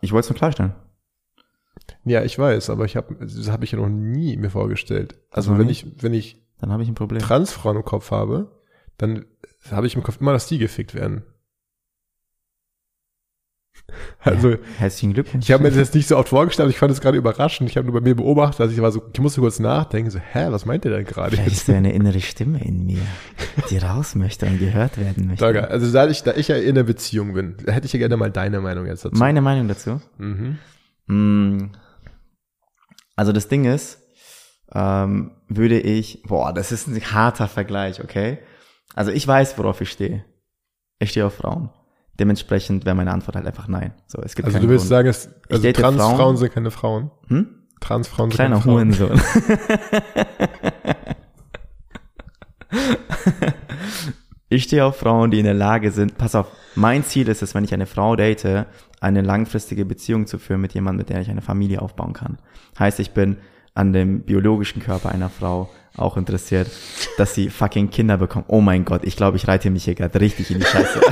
[0.00, 0.74] Ich wollte es nur klarstellen.
[2.04, 5.16] Ja, ich weiß, aber ich habe das habe ich ja noch nie mir vorgestellt.
[5.30, 5.86] Also wenn nicht?
[5.86, 7.22] ich wenn ich dann habe ich ein Problem.
[7.22, 8.60] Transfrauen im Kopf habe,
[8.98, 9.24] dann
[9.70, 11.24] habe ich im Kopf immer, dass die gefickt werden.
[14.22, 15.46] Also, ja, herzlichen Glückwunsch.
[15.46, 17.70] ich habe mir das jetzt nicht so oft vorgestellt, aber ich fand es gerade überraschend.
[17.70, 20.18] Ich habe nur bei mir beobachtet, dass ich war so, ich musste kurz nachdenken, so,
[20.18, 21.36] hä, was meint ihr denn gerade?
[21.36, 23.00] Vielleicht ist da eine innere Stimme in mir,
[23.70, 25.44] die raus möchte und gehört werden möchte.
[25.44, 28.16] Dolga, also da ich, da ich ja in einer Beziehung bin, hätte ich ja gerne
[28.16, 29.16] mal deine Meinung jetzt dazu.
[29.16, 30.00] Meine Meinung dazu?
[30.18, 30.58] mhm.
[31.06, 31.72] Mm,
[33.16, 33.98] Also das Ding ist,
[34.72, 38.38] ähm, würde ich, boah, das ist ein harter Vergleich, okay?
[38.94, 40.24] Also ich weiß, worauf ich stehe.
[40.98, 41.70] Ich stehe auf Frauen.
[42.20, 43.94] Dementsprechend wäre meine Antwort halt einfach nein.
[44.06, 44.90] So, es gibt Also du willst Grund.
[44.90, 46.36] sagen, es, also Transfrauen Frauen.
[46.36, 47.10] sind keine Frauen.
[47.28, 47.48] Hm?
[47.80, 48.98] Transfrauen sind Kleiner keine Frauen.
[48.98, 49.20] Hurensohn.
[54.50, 57.54] ich stehe auf Frauen, die in der Lage sind, pass auf, mein Ziel ist es,
[57.54, 58.66] wenn ich eine Frau date,
[59.00, 62.36] eine langfristige Beziehung zu führen mit jemandem, mit der ich eine Familie aufbauen kann.
[62.78, 63.38] Heißt, ich bin
[63.74, 66.70] an dem biologischen Körper einer Frau auch interessiert,
[67.18, 68.46] dass sie fucking Kinder bekommt.
[68.48, 71.00] Oh mein Gott, ich glaube, ich reite mich hier gerade richtig in die Scheiße.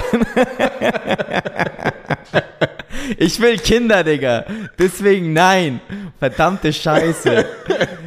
[3.17, 4.45] Ich will Kinder, Digga.
[4.79, 5.81] Deswegen nein.
[6.19, 7.45] Verdammte Scheiße.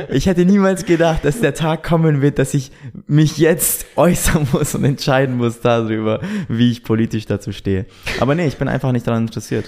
[0.09, 2.71] Ich hätte niemals gedacht, dass der Tag kommen wird, dass ich
[3.07, 7.85] mich jetzt äußern muss und entscheiden muss darüber, wie ich politisch dazu stehe.
[8.19, 9.65] Aber nee, ich bin einfach nicht daran interessiert.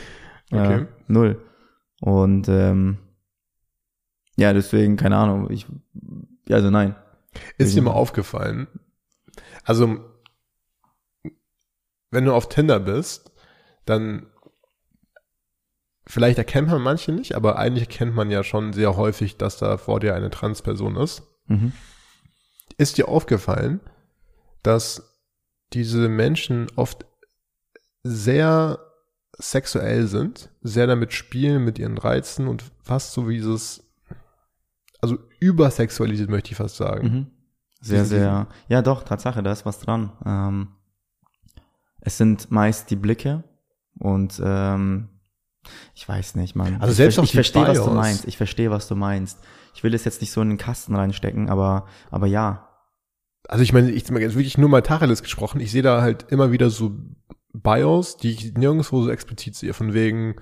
[0.52, 0.82] Okay.
[0.82, 1.42] Äh, null.
[2.02, 2.98] Und ähm,
[4.36, 5.50] ja, deswegen, keine Ahnung.
[5.52, 5.66] Ich,
[6.48, 6.96] ja, also nein.
[7.58, 8.68] Ist dir mal aufgefallen?
[9.64, 10.00] Also,
[12.12, 13.32] wenn du auf Tinder bist,
[13.86, 14.28] dann
[16.06, 19.78] vielleicht erkennt man manche nicht, aber eigentlich erkennt man ja schon sehr häufig, dass da
[19.78, 21.24] vor dir eine Transperson ist.
[21.48, 21.74] Mhm.
[22.78, 23.80] Ist dir aufgefallen,
[24.62, 25.20] dass
[25.74, 27.06] diese Menschen oft
[28.04, 28.80] sehr
[29.38, 33.83] sexuell sind, sehr damit spielen mit ihren Reizen und fast so wie dieses,
[35.44, 37.08] übersexualisiert möchte ich fast sagen.
[37.08, 37.28] Mhm.
[37.82, 38.48] Sehr, sehr.
[38.70, 40.12] Ja, doch, Tatsache, da ist was dran.
[40.26, 40.68] Ähm,
[42.00, 43.44] es sind meist die Blicke
[44.00, 45.10] und ähm,
[45.94, 46.76] ich weiß nicht, man.
[46.76, 48.26] Also ich, selbst ich die verstehe, was du meinst.
[48.26, 49.40] Ich verstehe, was du meinst.
[49.74, 52.70] Ich will es jetzt nicht so in den Kasten reinstecken, aber aber ja.
[53.50, 55.60] Also ich meine, ich meine jetzt wirklich nur mal Tacheles gesprochen.
[55.60, 56.94] Ich sehe da halt immer wieder so
[57.54, 60.36] Bios, die ich nirgendwo so explizit sehe, von wegen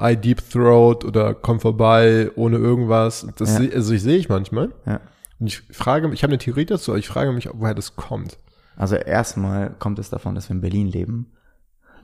[0.00, 3.26] I Deep Throat oder komm vorbei ohne irgendwas.
[3.36, 3.70] Das Ja.
[3.74, 4.72] also ich sehe ich manchmal.
[4.86, 5.00] Ja.
[5.38, 7.96] Und ich frage mich, ich habe eine Theorie dazu, aber ich frage mich, woher das
[7.96, 8.38] kommt.
[8.76, 11.32] Also erstmal kommt es davon, dass wir in Berlin leben.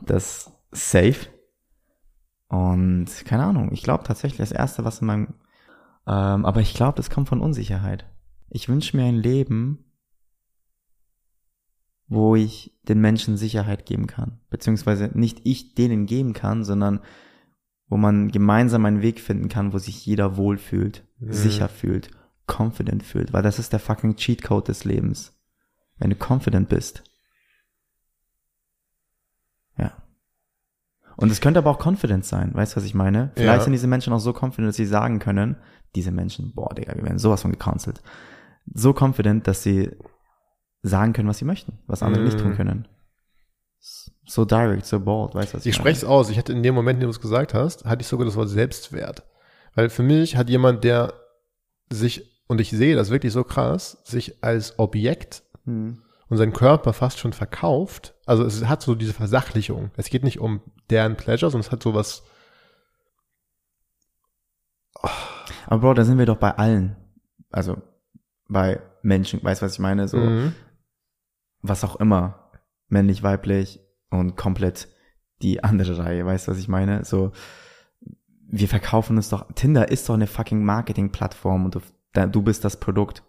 [0.05, 1.29] Das ist safe.
[2.49, 5.35] Und keine Ahnung, ich glaube tatsächlich das Erste, was in meinem...
[6.07, 8.07] Ähm, aber ich glaube, das kommt von Unsicherheit.
[8.49, 9.85] Ich wünsche mir ein Leben,
[12.07, 14.41] wo ich den Menschen Sicherheit geben kann.
[14.49, 17.01] Beziehungsweise nicht ich denen geben kann, sondern
[17.89, 21.33] wo man gemeinsam einen Weg finden kann, wo sich jeder wohlfühlt, Mhm.
[21.33, 22.11] sicher fühlt,
[22.47, 23.33] confident fühlt.
[23.33, 25.35] Weil das ist der fucking Cheatcode des Lebens.
[25.97, 27.03] Wenn du confident bist.
[29.77, 29.93] Ja.
[31.17, 33.33] Und es könnte aber auch confident sein, weißt du, was ich meine?
[33.35, 33.65] Vielleicht Ja.
[33.65, 35.57] sind diese Menschen auch so confident, dass sie sagen können,
[35.95, 38.01] diese Menschen, boah, Digga, wir werden sowas von gecancelt.
[38.73, 39.91] So confident, dass sie
[40.83, 42.57] sagen können, was sie möchten, was andere nicht tun Mm.
[42.57, 42.89] können.
[43.81, 46.29] So direct, so bold, weißt du, was ich, spreche es aus.
[46.31, 48.37] Ich hatte in dem Moment, in dem du es gesagt hast, hatte ich sogar das
[48.37, 49.23] Wort Selbstwert.
[49.75, 51.15] Weil für mich hat jemand, der
[51.91, 56.03] sich, und ich sehe das wirklich so krass, sich als Objekt Hm.
[56.29, 58.15] und seinen Körper fast schon verkauft.
[58.27, 59.91] Also es hat so diese Versachlichung.
[59.97, 60.61] Es geht nicht um
[60.91, 62.23] deren Pleasure, sondern es hat sowas.
[65.67, 66.97] Aber Bro, da sind wir doch bei allen.
[67.51, 67.77] Also
[68.49, 70.09] bei Menschen, weißt du, was ich meine?
[70.09, 70.55] So, Mhm.
[71.63, 72.48] was auch immer.
[72.89, 74.89] Männlich, weiblich und komplett
[75.43, 77.05] die andere Reihe, weißt du, was ich meine?
[77.05, 77.33] So,
[78.51, 81.81] wir verkaufen uns doch, Tinder ist doch eine fucking Marketing-Plattform und du,
[82.29, 83.23] du bist das Produkt.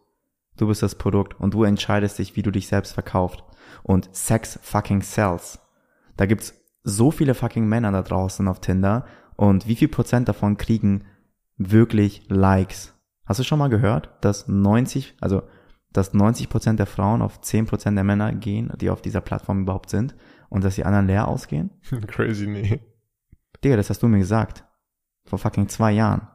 [0.57, 3.43] Du bist das Produkt und du entscheidest dich, wie du dich selbst verkauft.
[3.83, 5.59] Und Sex fucking sells.
[6.17, 10.57] Da gibt's so viele fucking Männer da draußen auf Tinder und wie viel Prozent davon
[10.57, 11.05] kriegen
[11.57, 12.93] wirklich Likes?
[13.25, 15.43] Hast du schon mal gehört, dass 90, also
[15.91, 19.61] dass 90 Prozent der Frauen auf 10 Prozent der Männer gehen, die auf dieser Plattform
[19.61, 20.15] überhaupt sind
[20.49, 21.71] und dass die anderen leer ausgehen?
[22.07, 22.79] Crazy, nee.
[23.63, 24.63] Digga, das hast du mir gesagt.
[25.25, 26.27] Vor fucking zwei Jahren.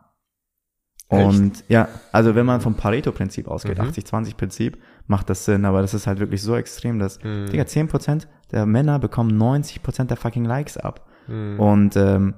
[1.08, 3.84] Und ja, also wenn man vom Pareto-Prinzip ausgeht, Mhm.
[3.88, 7.46] 80-20-Prinzip, macht das Sinn, aber das ist halt wirklich so extrem, dass, Mhm.
[7.46, 11.06] Digga, 10% der Männer bekommen 90% der fucking Likes ab.
[11.28, 11.60] Mhm.
[11.60, 12.34] Und ähm,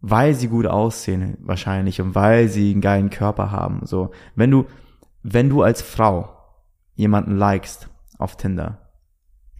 [0.00, 3.86] weil sie gut aussehen wahrscheinlich und weil sie einen geilen Körper haben.
[3.86, 4.66] So, wenn du,
[5.22, 6.36] wenn du als Frau
[6.94, 8.78] jemanden likest auf Tinder,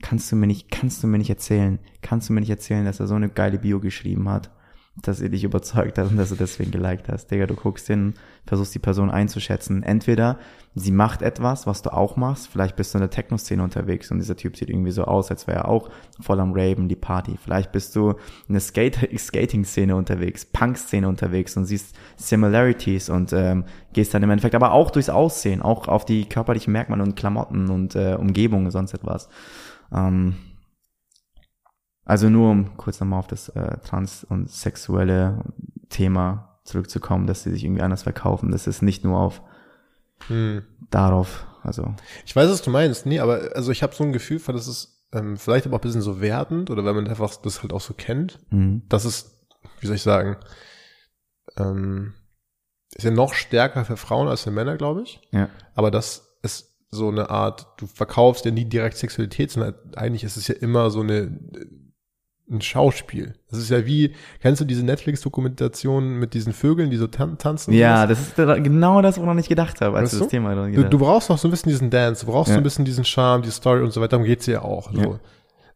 [0.03, 3.01] kannst du mir nicht, kannst du mir nicht erzählen, kannst du mir nicht erzählen, dass
[3.01, 4.51] er so eine geile Bio geschrieben hat,
[5.01, 7.31] dass sie dich überzeugt hat und dass du deswegen geliked hast.
[7.31, 8.13] Digga, du guckst hin,
[8.47, 9.83] versuchst die Person einzuschätzen.
[9.83, 10.39] Entweder
[10.75, 14.19] sie macht etwas, was du auch machst, vielleicht bist du in der Techno-Szene unterwegs und
[14.19, 15.89] dieser Typ sieht irgendwie so aus, als wäre er auch
[16.21, 17.39] voll am Raven, die Party.
[17.43, 18.11] Vielleicht bist du
[18.49, 24.31] in der Skate Skating-Szene unterwegs, Punk-Szene unterwegs und siehst Similarities und ähm, gehst dann im
[24.31, 28.67] Endeffekt aber auch durchs Aussehen, auch auf die körperlichen Merkmale und Klamotten und äh, Umgebung
[28.67, 29.31] und sonst etwas.
[29.91, 30.35] Ähm,
[32.05, 35.45] also nur um kurz nochmal auf das äh, trans- und sexuelle
[35.89, 38.51] Thema zurückzukommen, dass sie sich irgendwie anders verkaufen.
[38.51, 39.43] Das ist nicht nur auf
[40.29, 40.63] hm.
[40.91, 41.95] darauf, also.
[42.25, 43.07] Ich weiß, was du meinst.
[43.07, 45.81] Nee, aber also ich habe so ein Gefühl von, das ist ähm, vielleicht aber auch
[45.81, 48.83] ein bisschen so wertend oder wenn man einfach das halt auch so kennt, mhm.
[48.89, 49.47] das ist,
[49.81, 50.37] wie soll ich sagen,
[51.57, 52.15] ähm,
[52.95, 55.21] ist ja noch stärker für Frauen als für Männer, glaube ich.
[55.31, 55.49] Ja.
[55.75, 60.37] Aber das ist so eine Art, du verkaufst ja nie direkt Sexualität, sondern eigentlich ist
[60.37, 61.39] es ja immer so eine
[62.53, 63.35] ein Schauspiel.
[63.51, 67.73] Das ist ja wie, kennst du diese Netflix-Dokumentation mit diesen Vögeln, die so tan tanzen?
[67.73, 70.73] Ja, das ist genau das, woran ich gedacht habe, als weißt du das Thema dran
[70.73, 72.55] du, du brauchst noch so ein bisschen diesen Dance, du brauchst ja.
[72.55, 74.93] so ein bisschen diesen Charme, die Story und so weiter, darum geht's ja auch.
[74.93, 75.01] So.
[75.01, 75.21] Ja.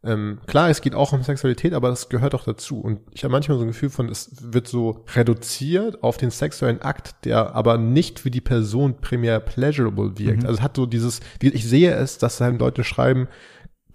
[0.03, 2.79] Ähm, klar, es geht auch um Sexualität, aber das gehört auch dazu.
[2.79, 6.81] Und ich habe manchmal so ein Gefühl von, es wird so reduziert auf den sexuellen
[6.81, 10.43] Akt, der aber nicht für die Person primär pleasurable wirkt.
[10.43, 10.47] Mhm.
[10.47, 13.27] Also es hat so dieses, ich sehe es, dass halt Leute schreiben,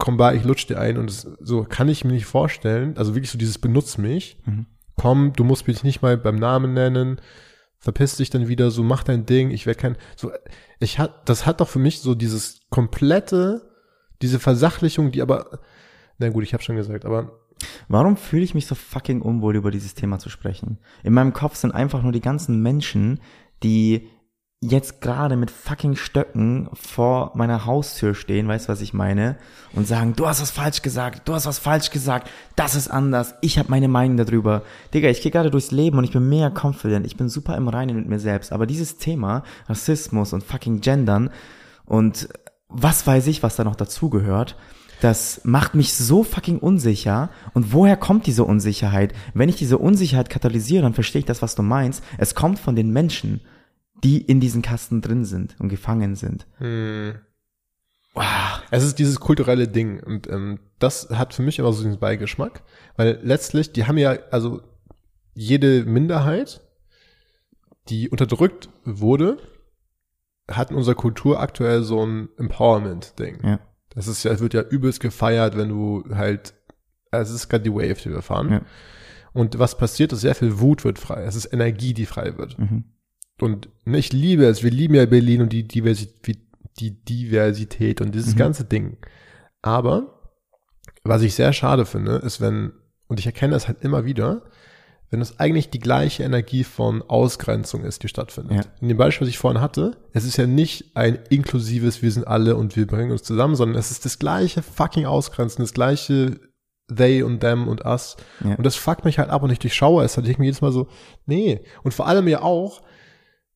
[0.02, 2.98] komm bei, ich lutsch dir ein und das, so kann ich mir nicht vorstellen.
[2.98, 4.36] Also wirklich so dieses benutz mich.
[4.44, 4.66] Mhm.
[4.96, 7.20] Komm, du musst mich nicht mal beim Namen nennen.
[7.78, 9.50] Verpiss dich dann wieder, so mach dein Ding.
[9.50, 10.32] Ich werde kein, so,
[10.80, 13.70] ich hat, das hat doch für mich so dieses komplette,
[14.22, 15.60] diese Versachlichung, die aber,
[16.18, 17.38] na gut, ich habe schon gesagt, aber
[17.86, 20.78] Warum fühle ich mich so fucking unwohl, über dieses Thema zu sprechen?
[21.04, 23.20] In meinem Kopf sind einfach nur die ganzen Menschen,
[23.62, 24.08] die
[24.62, 29.36] jetzt gerade mit fucking Stöcken vor meiner Haustür stehen, weißt du, was ich meine?
[29.74, 33.34] Und sagen, du hast was falsch gesagt, du hast was falsch gesagt, das ist anders,
[33.40, 34.62] ich habe meine Meinung darüber.
[34.94, 37.66] Digga, ich gehe gerade durchs Leben und ich bin mega confident, ich bin super im
[37.66, 38.52] Reinen mit mir selbst.
[38.52, 41.30] Aber dieses Thema, Rassismus und fucking Gendern
[41.84, 42.28] und
[42.68, 44.56] was weiß ich, was da noch dazugehört,
[45.00, 47.30] das macht mich so fucking unsicher.
[47.52, 49.12] Und woher kommt diese Unsicherheit?
[49.34, 52.04] Wenn ich diese Unsicherheit katalysiere, dann verstehe ich das, was du meinst.
[52.18, 53.40] Es kommt von den Menschen
[54.04, 56.46] die in diesen Kasten drin sind und gefangen sind.
[56.58, 57.14] Hm.
[58.14, 58.62] Wow.
[58.70, 62.62] Es ist dieses kulturelle Ding und ähm, das hat für mich immer so den Beigeschmack,
[62.96, 64.62] weil letztlich, die haben ja, also
[65.34, 66.60] jede Minderheit,
[67.88, 69.38] die unterdrückt wurde,
[70.50, 73.38] hat in unserer Kultur aktuell so ein Empowerment-Ding.
[73.44, 73.60] Ja.
[73.90, 76.54] Das ist ja, es wird ja übelst gefeiert, wenn du halt,
[77.10, 78.50] also es ist gerade die Wave, die wir fahren.
[78.50, 78.60] Ja.
[79.32, 81.24] Und was passiert, ist sehr viel Wut wird frei.
[81.24, 82.58] Es ist Energie, die frei wird.
[82.58, 82.84] Mhm.
[83.40, 86.38] Und ich liebe es, wir lieben ja Berlin und die Diversität,
[86.78, 88.38] die Diversität und dieses mhm.
[88.38, 88.96] ganze Ding.
[89.62, 90.20] Aber
[91.04, 92.72] was ich sehr schade finde, ist, wenn,
[93.08, 94.42] und ich erkenne das halt immer wieder,
[95.10, 98.64] wenn es eigentlich die gleiche Energie von Ausgrenzung ist, die stattfindet.
[98.64, 98.72] Ja.
[98.80, 102.26] In dem Beispiel, was ich vorhin hatte, es ist ja nicht ein inklusives, wir sind
[102.26, 106.40] alle und wir bringen uns zusammen, sondern es ist das gleiche fucking Ausgrenzen, das gleiche
[106.94, 108.16] they und them und us.
[108.42, 108.54] Ja.
[108.54, 110.72] Und das fuckt mich halt ab und ich durchschaue es, halt ich mir jedes Mal
[110.72, 110.88] so,
[111.26, 111.60] nee.
[111.82, 112.80] Und vor allem ja auch,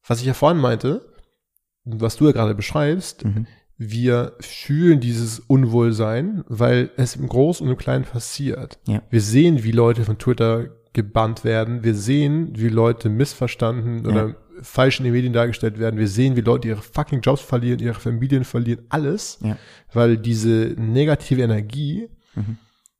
[0.06, 1.02] was ich ja vorhin meinte,
[1.84, 3.46] was du ja gerade beschreibst, mhm.
[3.76, 8.78] wir fühlen dieses Unwohlsein, weil es im Großen und im Kleinen passiert.
[8.86, 9.02] Ja.
[9.10, 11.84] Wir sehen, wie Leute von Twitter gebannt werden.
[11.84, 14.10] Wir sehen, wie Leute missverstanden ja.
[14.10, 15.98] oder falsch in den Medien dargestellt werden.
[16.00, 19.58] Wir sehen, wie Leute ihre fucking Jobs verlieren, ihre Familien verlieren, alles, ja.
[19.92, 22.56] weil diese negative Energie mhm.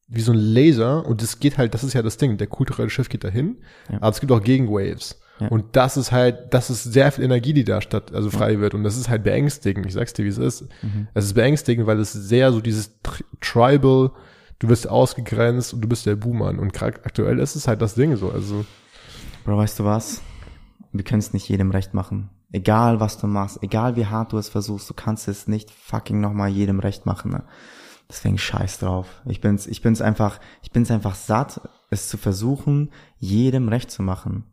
[0.09, 2.91] wie so ein Laser und es geht halt, das ist ja das Ding, der kulturelle
[2.91, 3.57] Schiff geht dahin,
[3.91, 3.97] ja.
[3.97, 5.19] aber es gibt auch Gegenwaves.
[5.39, 5.49] Ja.
[5.49, 8.61] Und das ist halt, das ist sehr viel Energie, die da statt, also frei ja.
[8.61, 8.75] wird.
[8.75, 9.87] Und das ist halt beängstigend.
[9.87, 10.63] Ich sag's dir, wie es ist.
[10.83, 11.09] Mhm.
[11.15, 12.93] Es ist beängstigend, weil es sehr so dieses
[13.41, 14.13] Tribal,
[14.59, 16.59] du wirst ausgegrenzt und du bist der Buhmann.
[16.59, 18.31] Und aktuell ist es halt das Ding so.
[18.31, 18.65] Also.
[19.45, 20.23] Bro, weißt du was?
[20.93, 22.31] Wir können es nicht jedem recht machen.
[22.53, 26.21] Egal was du machst, egal wie hart du es versuchst, du kannst es nicht fucking
[26.21, 27.33] nochmal jedem recht machen.
[27.33, 27.43] Ne?
[28.09, 29.21] Deswegen scheiß drauf.
[29.27, 34.03] Ich bin's, ich bin's einfach, ich bin's einfach satt, es zu versuchen, jedem recht zu
[34.03, 34.45] machen.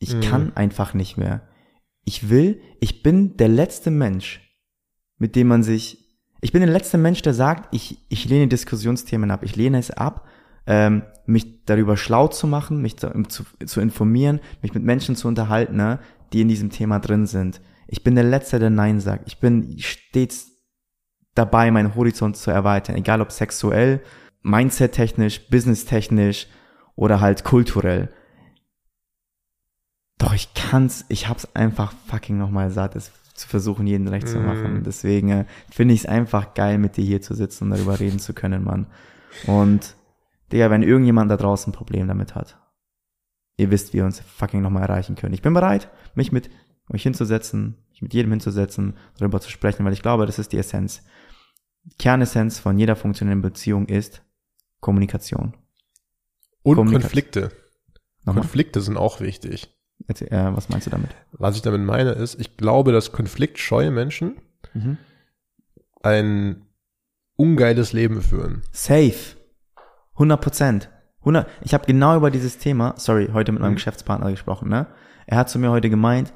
[0.00, 0.20] Ich mhm.
[0.22, 1.42] kann einfach nicht mehr.
[2.04, 4.40] Ich will, ich bin der letzte Mensch,
[5.18, 9.30] mit dem man sich, ich bin der letzte Mensch, der sagt, ich, ich lehne Diskussionsthemen
[9.30, 9.44] ab.
[9.44, 10.26] Ich lehne es ab,
[10.66, 15.28] ähm, mich darüber schlau zu machen, mich zu, zu, zu informieren, mich mit Menschen zu
[15.28, 16.00] unterhalten, ne,
[16.32, 17.60] die in diesem Thema drin sind.
[17.86, 19.24] Ich bin der Letzte, der Nein sagt.
[19.26, 20.50] Ich bin stets
[21.34, 24.00] dabei, meinen Horizont zu erweitern, egal ob sexuell,
[24.42, 26.46] mindset-technisch, business-technisch
[26.96, 28.08] oder halt kulturell.
[30.20, 34.38] Doch ich kann's, ich hab's einfach fucking nochmal satt, es zu versuchen, jeden recht zu
[34.38, 34.80] machen.
[34.80, 34.84] Mm.
[34.84, 38.18] Deswegen äh, finde ich es einfach geil, mit dir hier zu sitzen und darüber reden
[38.18, 38.86] zu können, Mann.
[39.46, 39.96] Und
[40.52, 42.58] Digga, wenn irgendjemand da draußen ein Problem damit hat,
[43.56, 45.34] ihr wisst, wie ihr uns fucking nochmal erreichen könnt.
[45.34, 46.50] Ich bin bereit, mich mit
[46.90, 50.58] euch hinzusetzen, mich mit jedem hinzusetzen, darüber zu sprechen, weil ich glaube, das ist die
[50.58, 51.02] Essenz.
[51.98, 54.22] Kernessenz von jeder funktionierenden Beziehung ist
[54.80, 55.56] Kommunikation.
[56.62, 57.00] Und Kommunikation.
[57.00, 57.52] Konflikte.
[58.26, 58.42] Nochmal.
[58.42, 59.79] Konflikte sind auch wichtig.
[60.10, 61.10] Erzähl, äh, was meinst du damit?
[61.32, 64.40] Was ich damit meine ist, ich glaube, dass konfliktscheue Menschen
[64.74, 64.98] Mhm.
[66.02, 66.66] ein
[67.36, 68.62] ungeiles Leben führen.
[68.72, 69.14] Safe.
[70.14, 70.90] 100 Prozent.
[71.20, 71.46] 100.
[71.62, 73.76] Ich habe genau über dieses Thema, sorry, heute mit meinem Mhm.
[73.76, 74.88] Geschäftspartner gesprochen, ne?
[75.26, 76.32] Er hat zu mir heute gemeint,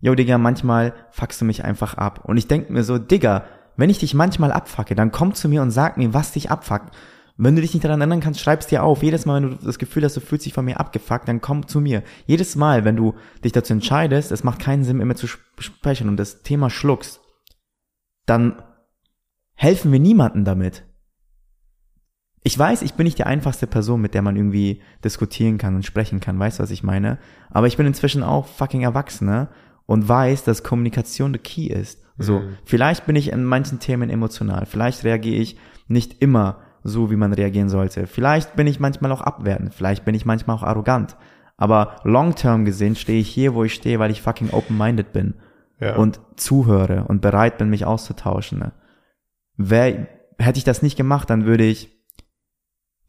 [0.00, 2.24] yo Digga, manchmal fuckst du mich einfach ab.
[2.24, 3.44] Und ich denk mir so, Digga,
[3.76, 6.94] wenn ich dich manchmal abfacke, dann komm zu mir und sag mir, was dich abfuckt.
[7.40, 9.02] Wenn du dich nicht daran erinnern kannst, schreib's dir auf.
[9.04, 11.68] Jedes Mal, wenn du das Gefühl hast, du fühlst dich von mir abgefuckt, dann komm
[11.68, 12.02] zu mir.
[12.26, 16.16] Jedes Mal, wenn du dich dazu entscheidest, es macht keinen Sinn, immer zu sprechen und
[16.16, 17.20] das Thema schluckst,
[18.26, 18.60] dann
[19.54, 20.82] helfen wir niemanden damit.
[22.42, 25.84] Ich weiß, ich bin nicht die einfachste Person, mit der man irgendwie diskutieren kann und
[25.84, 27.18] sprechen kann, weißt du, was ich meine?
[27.50, 29.48] Aber ich bin inzwischen auch fucking Erwachsener
[29.86, 32.02] und weiß, dass Kommunikation the key ist.
[32.16, 32.56] So, Mhm.
[32.64, 35.56] vielleicht bin ich in manchen Themen emotional, vielleicht reagiere ich
[35.88, 38.06] nicht immer so, wie man reagieren sollte.
[38.06, 41.16] Vielleicht bin ich manchmal auch abwertend, vielleicht bin ich manchmal auch arrogant.
[41.56, 45.34] Aber long term gesehen stehe ich hier, wo ich stehe, weil ich fucking open-minded bin
[45.80, 45.96] Ja.
[45.96, 48.58] und zuhöre und bereit bin, mich auszutauschen.
[48.60, 48.72] Ne?
[49.56, 50.06] Wär,
[50.38, 51.90] hätte ich das nicht gemacht, dann würde ich,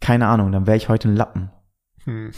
[0.02, 1.52] keine Ahnung, dann wäre ich heute ein Lappen.
[2.06, 2.32] Hm.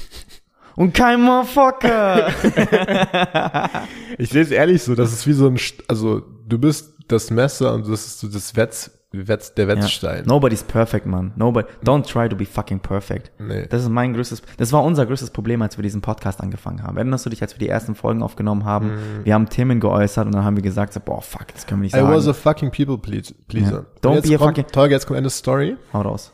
[0.76, 2.32] Und kein Motherfucker!
[4.18, 7.74] Ich sehe es ehrlich so, das ist wie so ein, also du bist das Messer
[7.74, 10.24] und das ist so das Wetz, Wetz der Wetzstein.
[10.26, 11.34] Nobody's perfect, man.
[11.36, 13.30] Nobody, don't try to be fucking perfect.
[13.40, 13.68] Nee.
[13.68, 16.96] Das ist mein größtes, das war unser größtes Problem, als wir diesen Podcast angefangen haben.
[16.96, 18.92] Erinnerst du dich, als wir die ersten Folgen aufgenommen haben?
[19.26, 21.86] Wir haben Themen geäußert und dann haben wir gesagt, so, boah, fuck, das können wir
[21.88, 22.14] nicht I sagen.
[22.14, 23.86] was a fucking people pleas- pleaser.
[24.04, 24.10] Ja.
[24.10, 25.76] Don't be a kommt, fucking- Tolga, jetzt kommt eine Story.
[25.92, 26.32] Hau raus.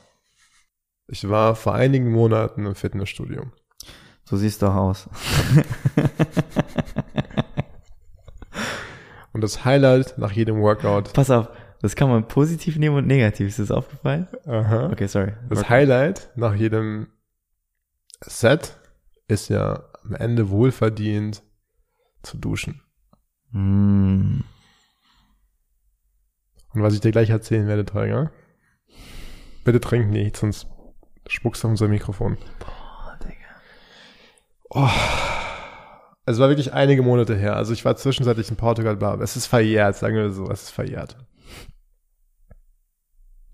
[1.07, 3.43] Ich war vor einigen Monaten im Fitnessstudio.
[4.25, 5.09] So siehst du auch aus.
[9.33, 11.47] Und das Highlight nach jedem Workout, Pass auf,
[11.81, 13.47] das kann man positiv nehmen und negativ.
[13.47, 14.27] Ist das aufgefallen?
[14.45, 15.33] aha, Okay, sorry.
[15.49, 17.07] das Highlight nach jedem
[18.21, 18.77] Set
[19.27, 21.43] ist ja am Ende wohlverdient
[22.23, 22.81] zu duschen.
[23.51, 24.41] Mm.
[26.73, 28.31] Und was ich dir gleich erzählen werde, Tolga,
[29.63, 30.67] bitte trink nicht, sonst
[31.27, 32.37] spuckst du auf unser Mikrofon.
[32.59, 33.33] Boah, Digga.
[34.69, 34.89] Oh.
[36.25, 37.55] Es war wirklich einige Monate her.
[37.55, 40.71] Also ich war zwischenzeitlich in Portugal, aber es ist verjährt, sagen wir so, es ist
[40.71, 41.15] verjährt.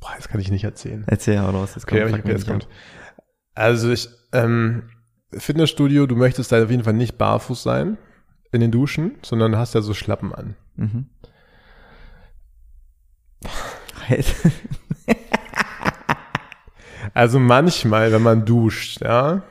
[0.03, 1.05] Boah, das kann ich nicht erzählen.
[1.07, 1.71] Erzähl hau raus.
[1.75, 2.67] Das Okay, ich, okay, jetzt kommt.
[3.55, 4.89] Also ich, ähm,
[5.31, 7.97] Fitnessstudio, du möchtest da auf jeden Fall nicht barfuß sein
[8.51, 10.55] in den Duschen, sondern hast ja so Schlappen an.
[10.75, 11.05] Mhm.
[17.13, 19.43] Also manchmal, wenn man duscht, ja.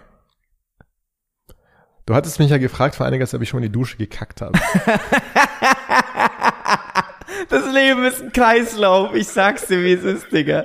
[2.07, 4.41] Du hattest mich ja gefragt vor einiger Zeit, ob ich schon in die Dusche gekackt
[4.41, 4.59] habe.
[7.53, 9.15] Das Leben ist ein Kreislauf.
[9.15, 10.65] Ich sag's dir, wie es ist, Digga.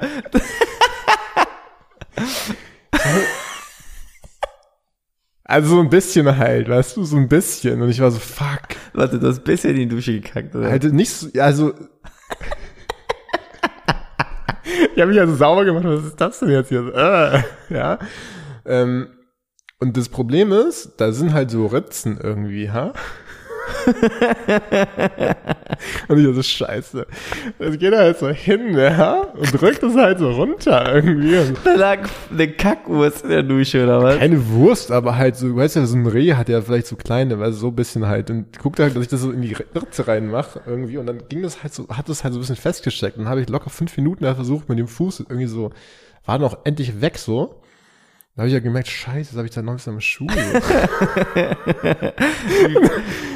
[5.43, 7.81] Also so ein bisschen halt, weißt du, so ein bisschen.
[7.81, 8.77] Und ich war so, fuck.
[8.93, 10.69] Warte, du hast ein bisschen in die Dusche gekackt, oder?
[10.69, 11.73] Halt nicht so, also.
[14.95, 16.93] ich habe mich also sauber gemacht, was ist das denn jetzt hier?
[16.95, 17.99] Äh, ja.
[18.65, 19.09] Ähm,
[19.79, 22.93] und das Problem ist, da sind halt so Ritzen irgendwie, ha?
[26.07, 27.05] und ich so, scheiße.
[27.59, 29.21] Das geht halt so hin, ja?
[29.33, 31.37] Und drückt es halt so runter irgendwie.
[31.37, 31.99] Und Da lag
[32.31, 34.17] eine Kackwurst in der Dusche, oder was?
[34.17, 36.95] keine Wurst, aber halt so, du weißt ja, so ein Reh hat ja vielleicht so
[36.95, 38.29] kleine, weil so ein bisschen halt.
[38.29, 40.97] Und guckte halt, dass ich das so in die Ritze reinmache irgendwie.
[40.97, 43.17] Und dann ging das halt so, hat das halt so ein bisschen festgesteckt.
[43.17, 45.71] Und dann habe ich locker fünf Minuten da versucht, mit dem Fuß irgendwie so,
[46.25, 47.61] war noch endlich weg so.
[48.37, 50.27] Da habe ich ja gemerkt, scheiße, jetzt habe ich da noch ein bisschen am Schuh.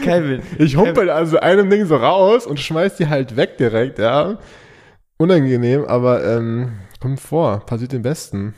[0.04, 0.44] Kevin.
[0.60, 4.38] Ich humpel also einem Ding so raus und schmeiß die halt weg direkt, ja.
[5.18, 8.54] Unangenehm, aber ähm, kommt vor, passiert den Besten.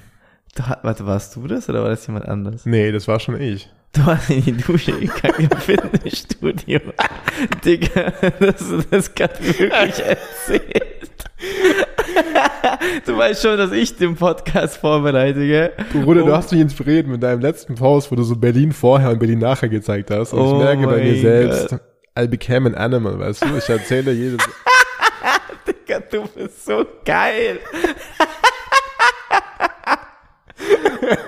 [0.55, 2.65] Du, ha- warte, warst du das oder war das jemand anders?
[2.65, 3.69] Nee, das war schon ich.
[3.93, 6.79] Du hast in die Dusche gekackt im Fitnessstudio.
[7.65, 9.69] Digga, das, das kann wirklich
[10.05, 11.09] erzählt.
[13.05, 15.71] Du weißt schon, dass ich den Podcast vorbereite, gell?
[15.91, 16.27] Bruder, Oh.
[16.27, 19.39] du hast mich inspiriert mit deinem letzten Post, wo du so Berlin vorher und Berlin
[19.39, 20.33] nachher gezeigt hast.
[20.33, 21.75] Und Oh ich merke bei mir selbst,
[22.19, 23.57] I became an animal, weißt du?
[23.57, 24.39] Ich erzähle jedes.
[25.67, 27.59] Digga, du bist so geil.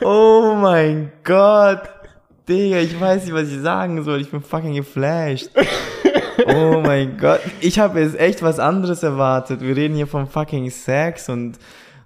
[0.03, 1.82] oh mein Gott.
[2.47, 4.22] Digga, ich weiß nicht, was ich sagen soll.
[4.22, 5.49] Ich bin fucking geflasht.
[6.48, 7.39] Oh mein Gott.
[7.62, 9.62] Ich habe jetzt echt was anderes erwartet.
[9.62, 11.58] Wir reden hier von fucking Sex und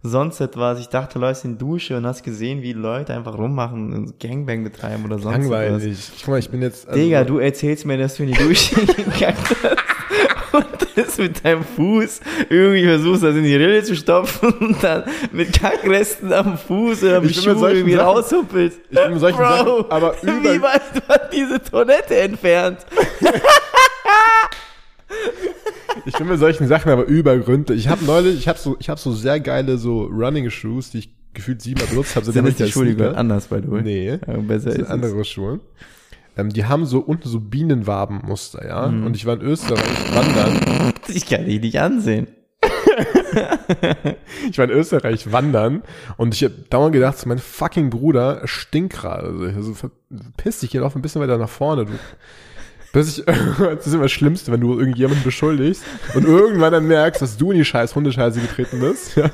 [0.02, 0.80] sonst etwas.
[0.80, 4.20] Ich dachte, du läufst in die Dusche und hast gesehen, wie Leute einfach rummachen und
[4.20, 5.92] Gangbang betreiben oder sonst Langweilig.
[5.98, 6.12] was.
[6.22, 6.88] Guck mal, ich bin jetzt.
[6.88, 10.66] Also, Digga, du erzählst mir, dass du in die Dusche gegangen hast und
[10.96, 15.52] das mit deinem Fuß irgendwie versuchst, das in die Rille zu stopfen und dann mit
[15.60, 18.80] Kackresten am Fuß oder am Ich Schuh irgendwie Sachen- raushuppelst.
[18.90, 22.80] Ich bin mit solchen Bro, Sachen, aber über- wie weit war diese Toilette entfernt?
[26.06, 27.80] Ich bin mit solchen Sachen aber übergründlich.
[27.80, 31.00] Ich habe neulich, ich habe so, ich habe so sehr geile so Running Shoes, die
[31.00, 32.26] ich gefühlt siebenmal benutzt habe.
[32.32, 33.82] Sind das die Schuhe, die anders, the way?
[33.82, 35.60] Nee, Ja, besser das sind andere Schuhe.
[36.38, 38.88] Ähm, die haben so unten so Bienenwabenmuster, ja.
[38.88, 39.06] Mhm.
[39.06, 40.94] Und ich war in Österreich wandern.
[41.12, 42.28] Ich kann dich nicht ansehen.
[44.50, 45.84] Ich war in Österreich wandern
[46.18, 49.54] und ich habe dauernd gedacht, so, mein fucking Bruder stinkt gerade.
[49.56, 51.86] Also, verpiss dich, geh doch ein bisschen weiter nach vorne.
[51.86, 51.92] Du.
[52.92, 53.26] Bis ich,
[53.60, 55.84] das ist immer das Schlimmste, wenn du irgendjemanden beschuldigst
[56.16, 59.16] und irgendwann dann merkst, dass du in die scheiß Hundescheiße getreten bist.
[59.16, 59.30] Ja.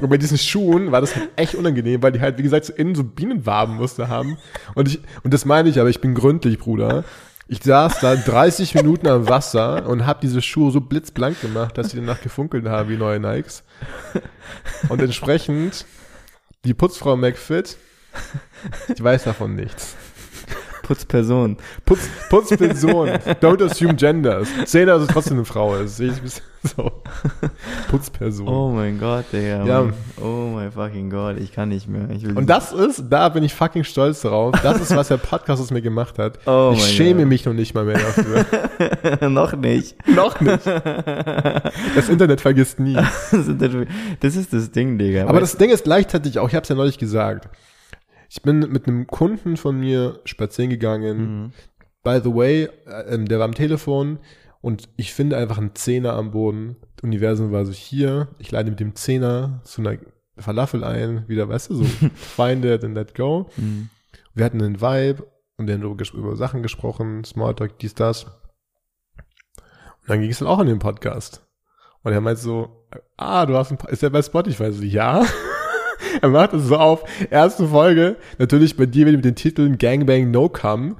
[0.00, 2.72] Und bei diesen Schuhen war das halt echt unangenehm, weil die halt, wie gesagt, so
[2.72, 4.38] innen so Bienenwabenmuster haben.
[4.74, 7.04] Und ich, und das meine ich, aber ich bin gründlich, Bruder.
[7.48, 11.90] Ich saß da 30 Minuten am Wasser und habe diese Schuhe so blitzblank gemacht, dass
[11.90, 13.64] sie danach gefunkelt haben wie neue Nikes.
[14.88, 15.84] Und entsprechend,
[16.64, 17.76] die Putzfrau McFit,
[18.94, 19.96] ich weiß davon nichts.
[20.90, 21.56] Putzperson.
[21.86, 23.10] Putz, Putzperson,
[23.40, 24.48] don't assume genders.
[24.66, 25.98] Sehen, dass es trotzdem eine Frau ist.
[25.98, 26.42] Sehe ich
[26.76, 26.90] so.
[27.88, 28.48] Putzperson.
[28.48, 29.64] Oh mein Gott, Digga.
[29.64, 29.82] Ja.
[29.82, 29.92] Mann.
[30.20, 32.08] Oh mein fucking Gott, ich kann nicht mehr.
[32.34, 34.52] Und das ist, da bin ich fucking stolz drauf.
[34.64, 36.40] Das ist, was der Podcast aus mir gemacht hat.
[36.46, 37.28] Oh ich schäme Gott.
[37.28, 39.28] mich noch nicht mal mehr dafür.
[39.30, 39.94] noch nicht.
[40.08, 40.58] noch nicht.
[41.94, 42.94] Das Internet vergisst nie.
[42.94, 43.70] Das ist das-
[44.20, 45.26] das ist das Ding, Digga.
[45.28, 47.48] Aber das Ding ist gleichzeitig auch, ich habe es ja neulich gesagt.
[48.32, 51.18] Ich bin mit einem Kunden von mir spazieren gegangen.
[51.18, 51.52] Mhm.
[52.04, 54.20] By the way, äh, ähm, der war am Telefon
[54.60, 56.76] und ich finde einfach einen Zehner am Boden.
[56.96, 58.28] Das Universum war so hier.
[58.38, 59.98] Ich leite mit dem Zehner zu einer
[60.38, 63.50] Falafel ein, wieder, weißt du, so find it and let go.
[63.56, 63.90] Mhm.
[64.32, 65.26] Wir hatten einen Vibe
[65.56, 68.24] und wir haben über, Sachen gesprochen, Smalltalk, dies, das.
[68.24, 71.44] Und dann ging es dann auch in den Podcast.
[72.02, 74.70] Und er meint so, ah, du hast ein, Po- ist der bei Spotify?
[74.72, 75.24] So, ja.
[76.22, 80.48] er macht es so auf, erste Folge, natürlich bei dir mit den Titeln Gangbang No
[80.48, 80.96] Come.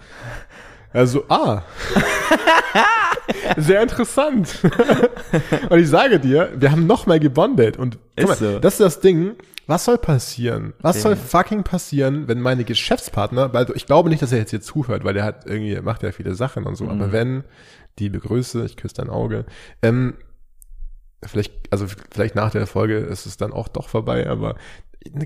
[0.93, 1.63] Also, ah.
[3.57, 4.59] Sehr interessant.
[5.69, 7.77] und ich sage dir, wir haben noch mal gebondet.
[7.77, 8.59] Und guck mal, Ist so.
[8.59, 9.33] das ist das Ding.
[9.67, 10.73] Was soll passieren?
[10.81, 11.03] Was Okay.
[11.03, 15.05] soll fucking passieren, wenn meine Geschäftspartner, weil ich glaube nicht, dass er jetzt hier zuhört,
[15.05, 16.91] weil der hat irgendwie, macht ja viele Sachen und so, Mhm.
[16.91, 17.45] aber wenn,
[18.01, 19.45] die Begrüße, ich küsse dein Auge,
[19.83, 20.15] ähm,
[21.25, 24.57] vielleicht, also vielleicht nach der Folge ist es dann auch doch vorbei, aber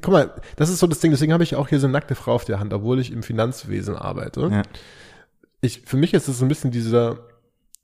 [0.01, 2.14] guck mal, das ist so das Ding, deswegen habe ich auch hier so eine nackte
[2.14, 4.49] Frau auf der Hand, obwohl ich im Finanzwesen arbeite.
[4.51, 4.62] Ja.
[5.61, 7.18] Ich, für mich ist es so ein bisschen dieser,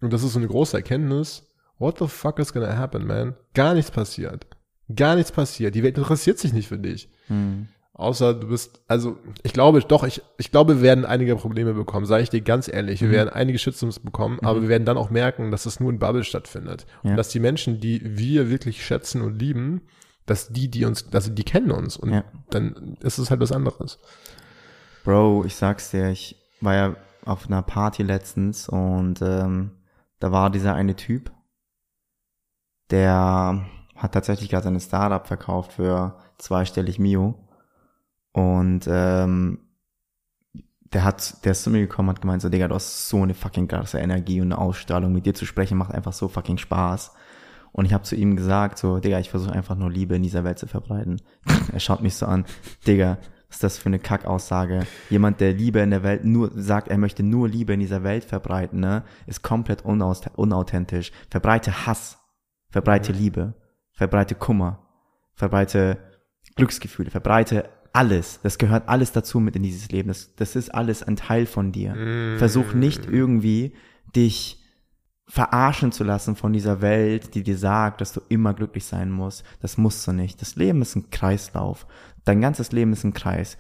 [0.01, 1.47] und das ist so eine große Erkenntnis,
[1.78, 3.34] what the fuck is gonna happen, man?
[3.55, 4.47] Gar nichts passiert.
[4.95, 5.74] Gar nichts passiert.
[5.74, 7.09] Die Welt interessiert sich nicht für dich.
[7.28, 7.68] Mhm.
[7.95, 12.07] Außer du bist, also ich glaube doch, ich, ich glaube, wir werden einige Probleme bekommen,
[12.07, 13.01] sage ich dir ganz ehrlich.
[13.03, 13.12] Wir Mhm.
[13.12, 16.24] werden einige Shitstorms bekommen, aber wir werden dann auch merken, dass es nur in Bubble
[16.24, 16.86] stattfindet.
[17.03, 17.11] Ja.
[17.11, 19.82] Und dass die Menschen, die wir wirklich schätzen und lieben,
[20.30, 22.24] dass die, die uns, also die kennen uns und Ja.
[22.50, 23.98] dann ist es halt was anderes.
[25.04, 29.72] Bro, ich sag's dir, ich war ja auf einer Party letztens und ähm,
[30.20, 31.32] da war dieser eine Typ,
[32.90, 33.66] der
[33.96, 37.34] hat tatsächlich gerade seine Startup verkauft für zweistellig Mio
[38.32, 39.58] und ähm,
[40.92, 43.34] der hat, der ist zu mir gekommen, hat gemeint so, Digga, du hast so eine
[43.34, 47.12] fucking krasse Energie und eine Ausstrahlung, mit dir zu sprechen macht einfach so fucking Spaß.
[47.72, 50.44] Und ich habe zu ihm gesagt, so, Digga, ich versuche einfach nur Liebe in dieser
[50.44, 51.20] Welt zu verbreiten.
[51.72, 52.44] er schaut mich so an,
[52.86, 53.18] Digga,
[53.48, 54.86] was ist das für eine Kackaussage?
[55.08, 58.24] Jemand, der Liebe in der Welt nur sagt, er möchte nur Liebe in dieser Welt
[58.24, 61.10] verbreiten, ne, ist komplett unaus unauthentisch.
[61.30, 62.18] Verbreite Hass,
[62.70, 63.54] verbreite Liebe,
[63.92, 64.86] verbreite Kummer,
[65.34, 65.98] verbreite
[66.54, 68.40] Glücksgefühle, verbreite alles.
[68.42, 70.08] Das gehört alles dazu mit in dieses Leben.
[70.08, 71.94] Das, das ist alles ein Teil von dir.
[72.38, 73.74] Versuch nicht irgendwie
[74.14, 74.59] dich
[75.30, 79.44] verarschen zu lassen von dieser Welt, die dir sagt, dass du immer glücklich sein musst.
[79.60, 80.40] Das musst du nicht.
[80.40, 81.86] Das Leben ist ein Kreislauf.
[82.24, 83.56] Dein ganzes Leben ist ein Kreis.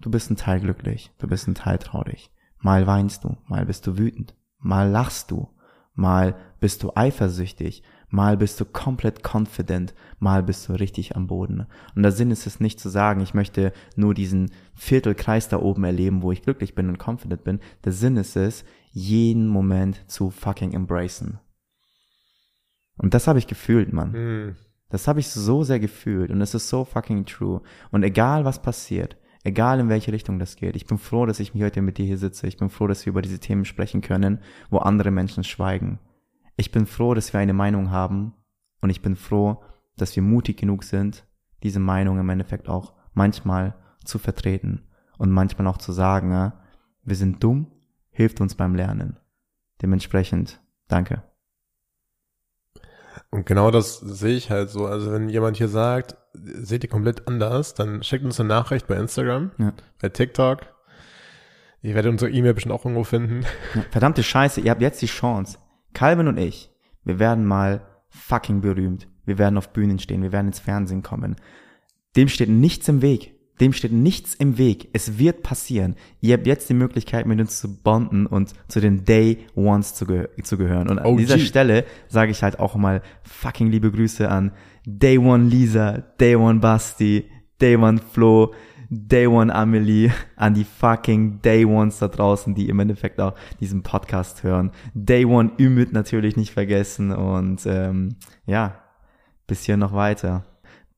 [0.00, 2.30] Du bist ein Teil glücklich, du bist ein Teil traurig.
[2.58, 5.48] Mal weinst du, mal bist du wütend, mal lachst du,
[5.94, 11.66] mal bist du eifersüchtig, mal bist du komplett confident, mal bist du richtig am Boden.
[11.94, 15.84] Und der Sinn ist es nicht zu sagen, ich möchte nur diesen Viertelkreis da oben
[15.84, 17.60] erleben, wo ich glücklich bin und confident bin.
[17.84, 18.64] Der Sinn ist es,
[18.94, 21.40] jeden Moment zu fucking embracen.
[22.96, 24.12] Und das habe ich gefühlt, Mann.
[24.12, 24.56] Hm.
[24.88, 27.60] Das habe ich so sehr gefühlt und es ist so fucking true.
[27.90, 31.54] Und egal was passiert, egal in welche Richtung das geht, ich bin froh, dass ich
[31.54, 32.46] mich heute mit dir hier sitze.
[32.46, 34.38] Ich bin froh, dass wir über diese Themen sprechen können,
[34.70, 35.98] wo andere Menschen schweigen.
[36.56, 38.34] Ich bin froh, dass wir eine Meinung haben
[38.80, 39.60] und ich bin froh,
[39.96, 41.26] dass wir mutig genug sind,
[41.64, 43.74] diese Meinung im Endeffekt auch manchmal
[44.04, 44.82] zu vertreten
[45.18, 46.52] und manchmal auch zu sagen,
[47.02, 47.72] wir sind dumm,
[48.14, 49.18] hilft uns beim Lernen.
[49.82, 51.22] Dementsprechend, danke.
[53.30, 54.86] Und genau das sehe ich halt so.
[54.86, 58.96] Also wenn jemand hier sagt, seht ihr komplett anders, dann schickt uns eine Nachricht bei
[58.96, 59.72] Instagram, Ja.
[60.00, 60.60] bei TikTok.
[61.82, 63.44] Ich werde unsere E-Mail bestimmt auch irgendwo finden.
[63.90, 65.58] Verdammte Scheiße, ihr habt jetzt die Chance.
[65.92, 66.72] Calvin und ich,
[67.04, 69.06] wir werden mal fucking berühmt.
[69.26, 71.36] Wir werden auf Bühnen stehen, wir werden ins Fernsehen kommen.
[72.16, 73.33] Dem steht nichts im Weg.
[73.60, 74.88] Dem steht nichts im Weg.
[74.92, 75.94] Es wird passieren.
[76.20, 80.06] Ihr habt jetzt die Möglichkeit, mit uns zu bonden und zu den Day Ones zu,
[80.06, 80.88] ge zu gehören.
[80.88, 81.18] Und an OG.
[81.18, 84.52] dieser Stelle sage ich halt auch mal fucking liebe Grüße an
[84.86, 87.30] Day One Lisa, Day One Basti,
[87.60, 88.52] Day One Flo,
[88.90, 93.82] Day One Amelie, an die fucking Day Ones da draußen, die im Endeffekt auch diesen
[93.82, 94.72] Podcast hören.
[94.94, 98.80] Day One Ümit natürlich nicht vergessen und ähm, ja,
[99.46, 100.44] bis hier noch weiter.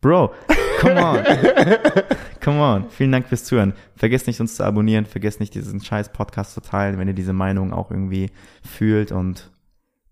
[0.00, 0.32] Bro,
[0.80, 1.18] come on.
[2.46, 2.88] come on.
[2.90, 3.72] Vielen Dank fürs Zuhören.
[3.96, 5.04] Vergesst nicht, uns zu abonnieren.
[5.04, 8.30] Vergesst nicht, diesen scheiß Podcast zu teilen, wenn ihr diese Meinung auch irgendwie
[8.62, 9.50] fühlt und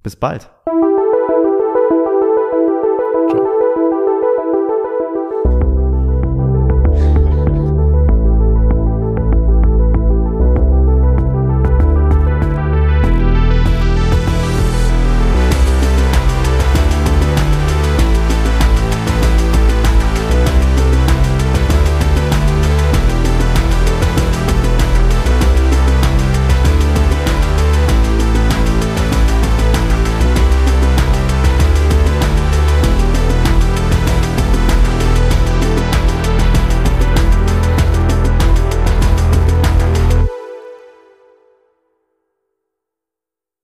[0.02, 0.50] bis bald.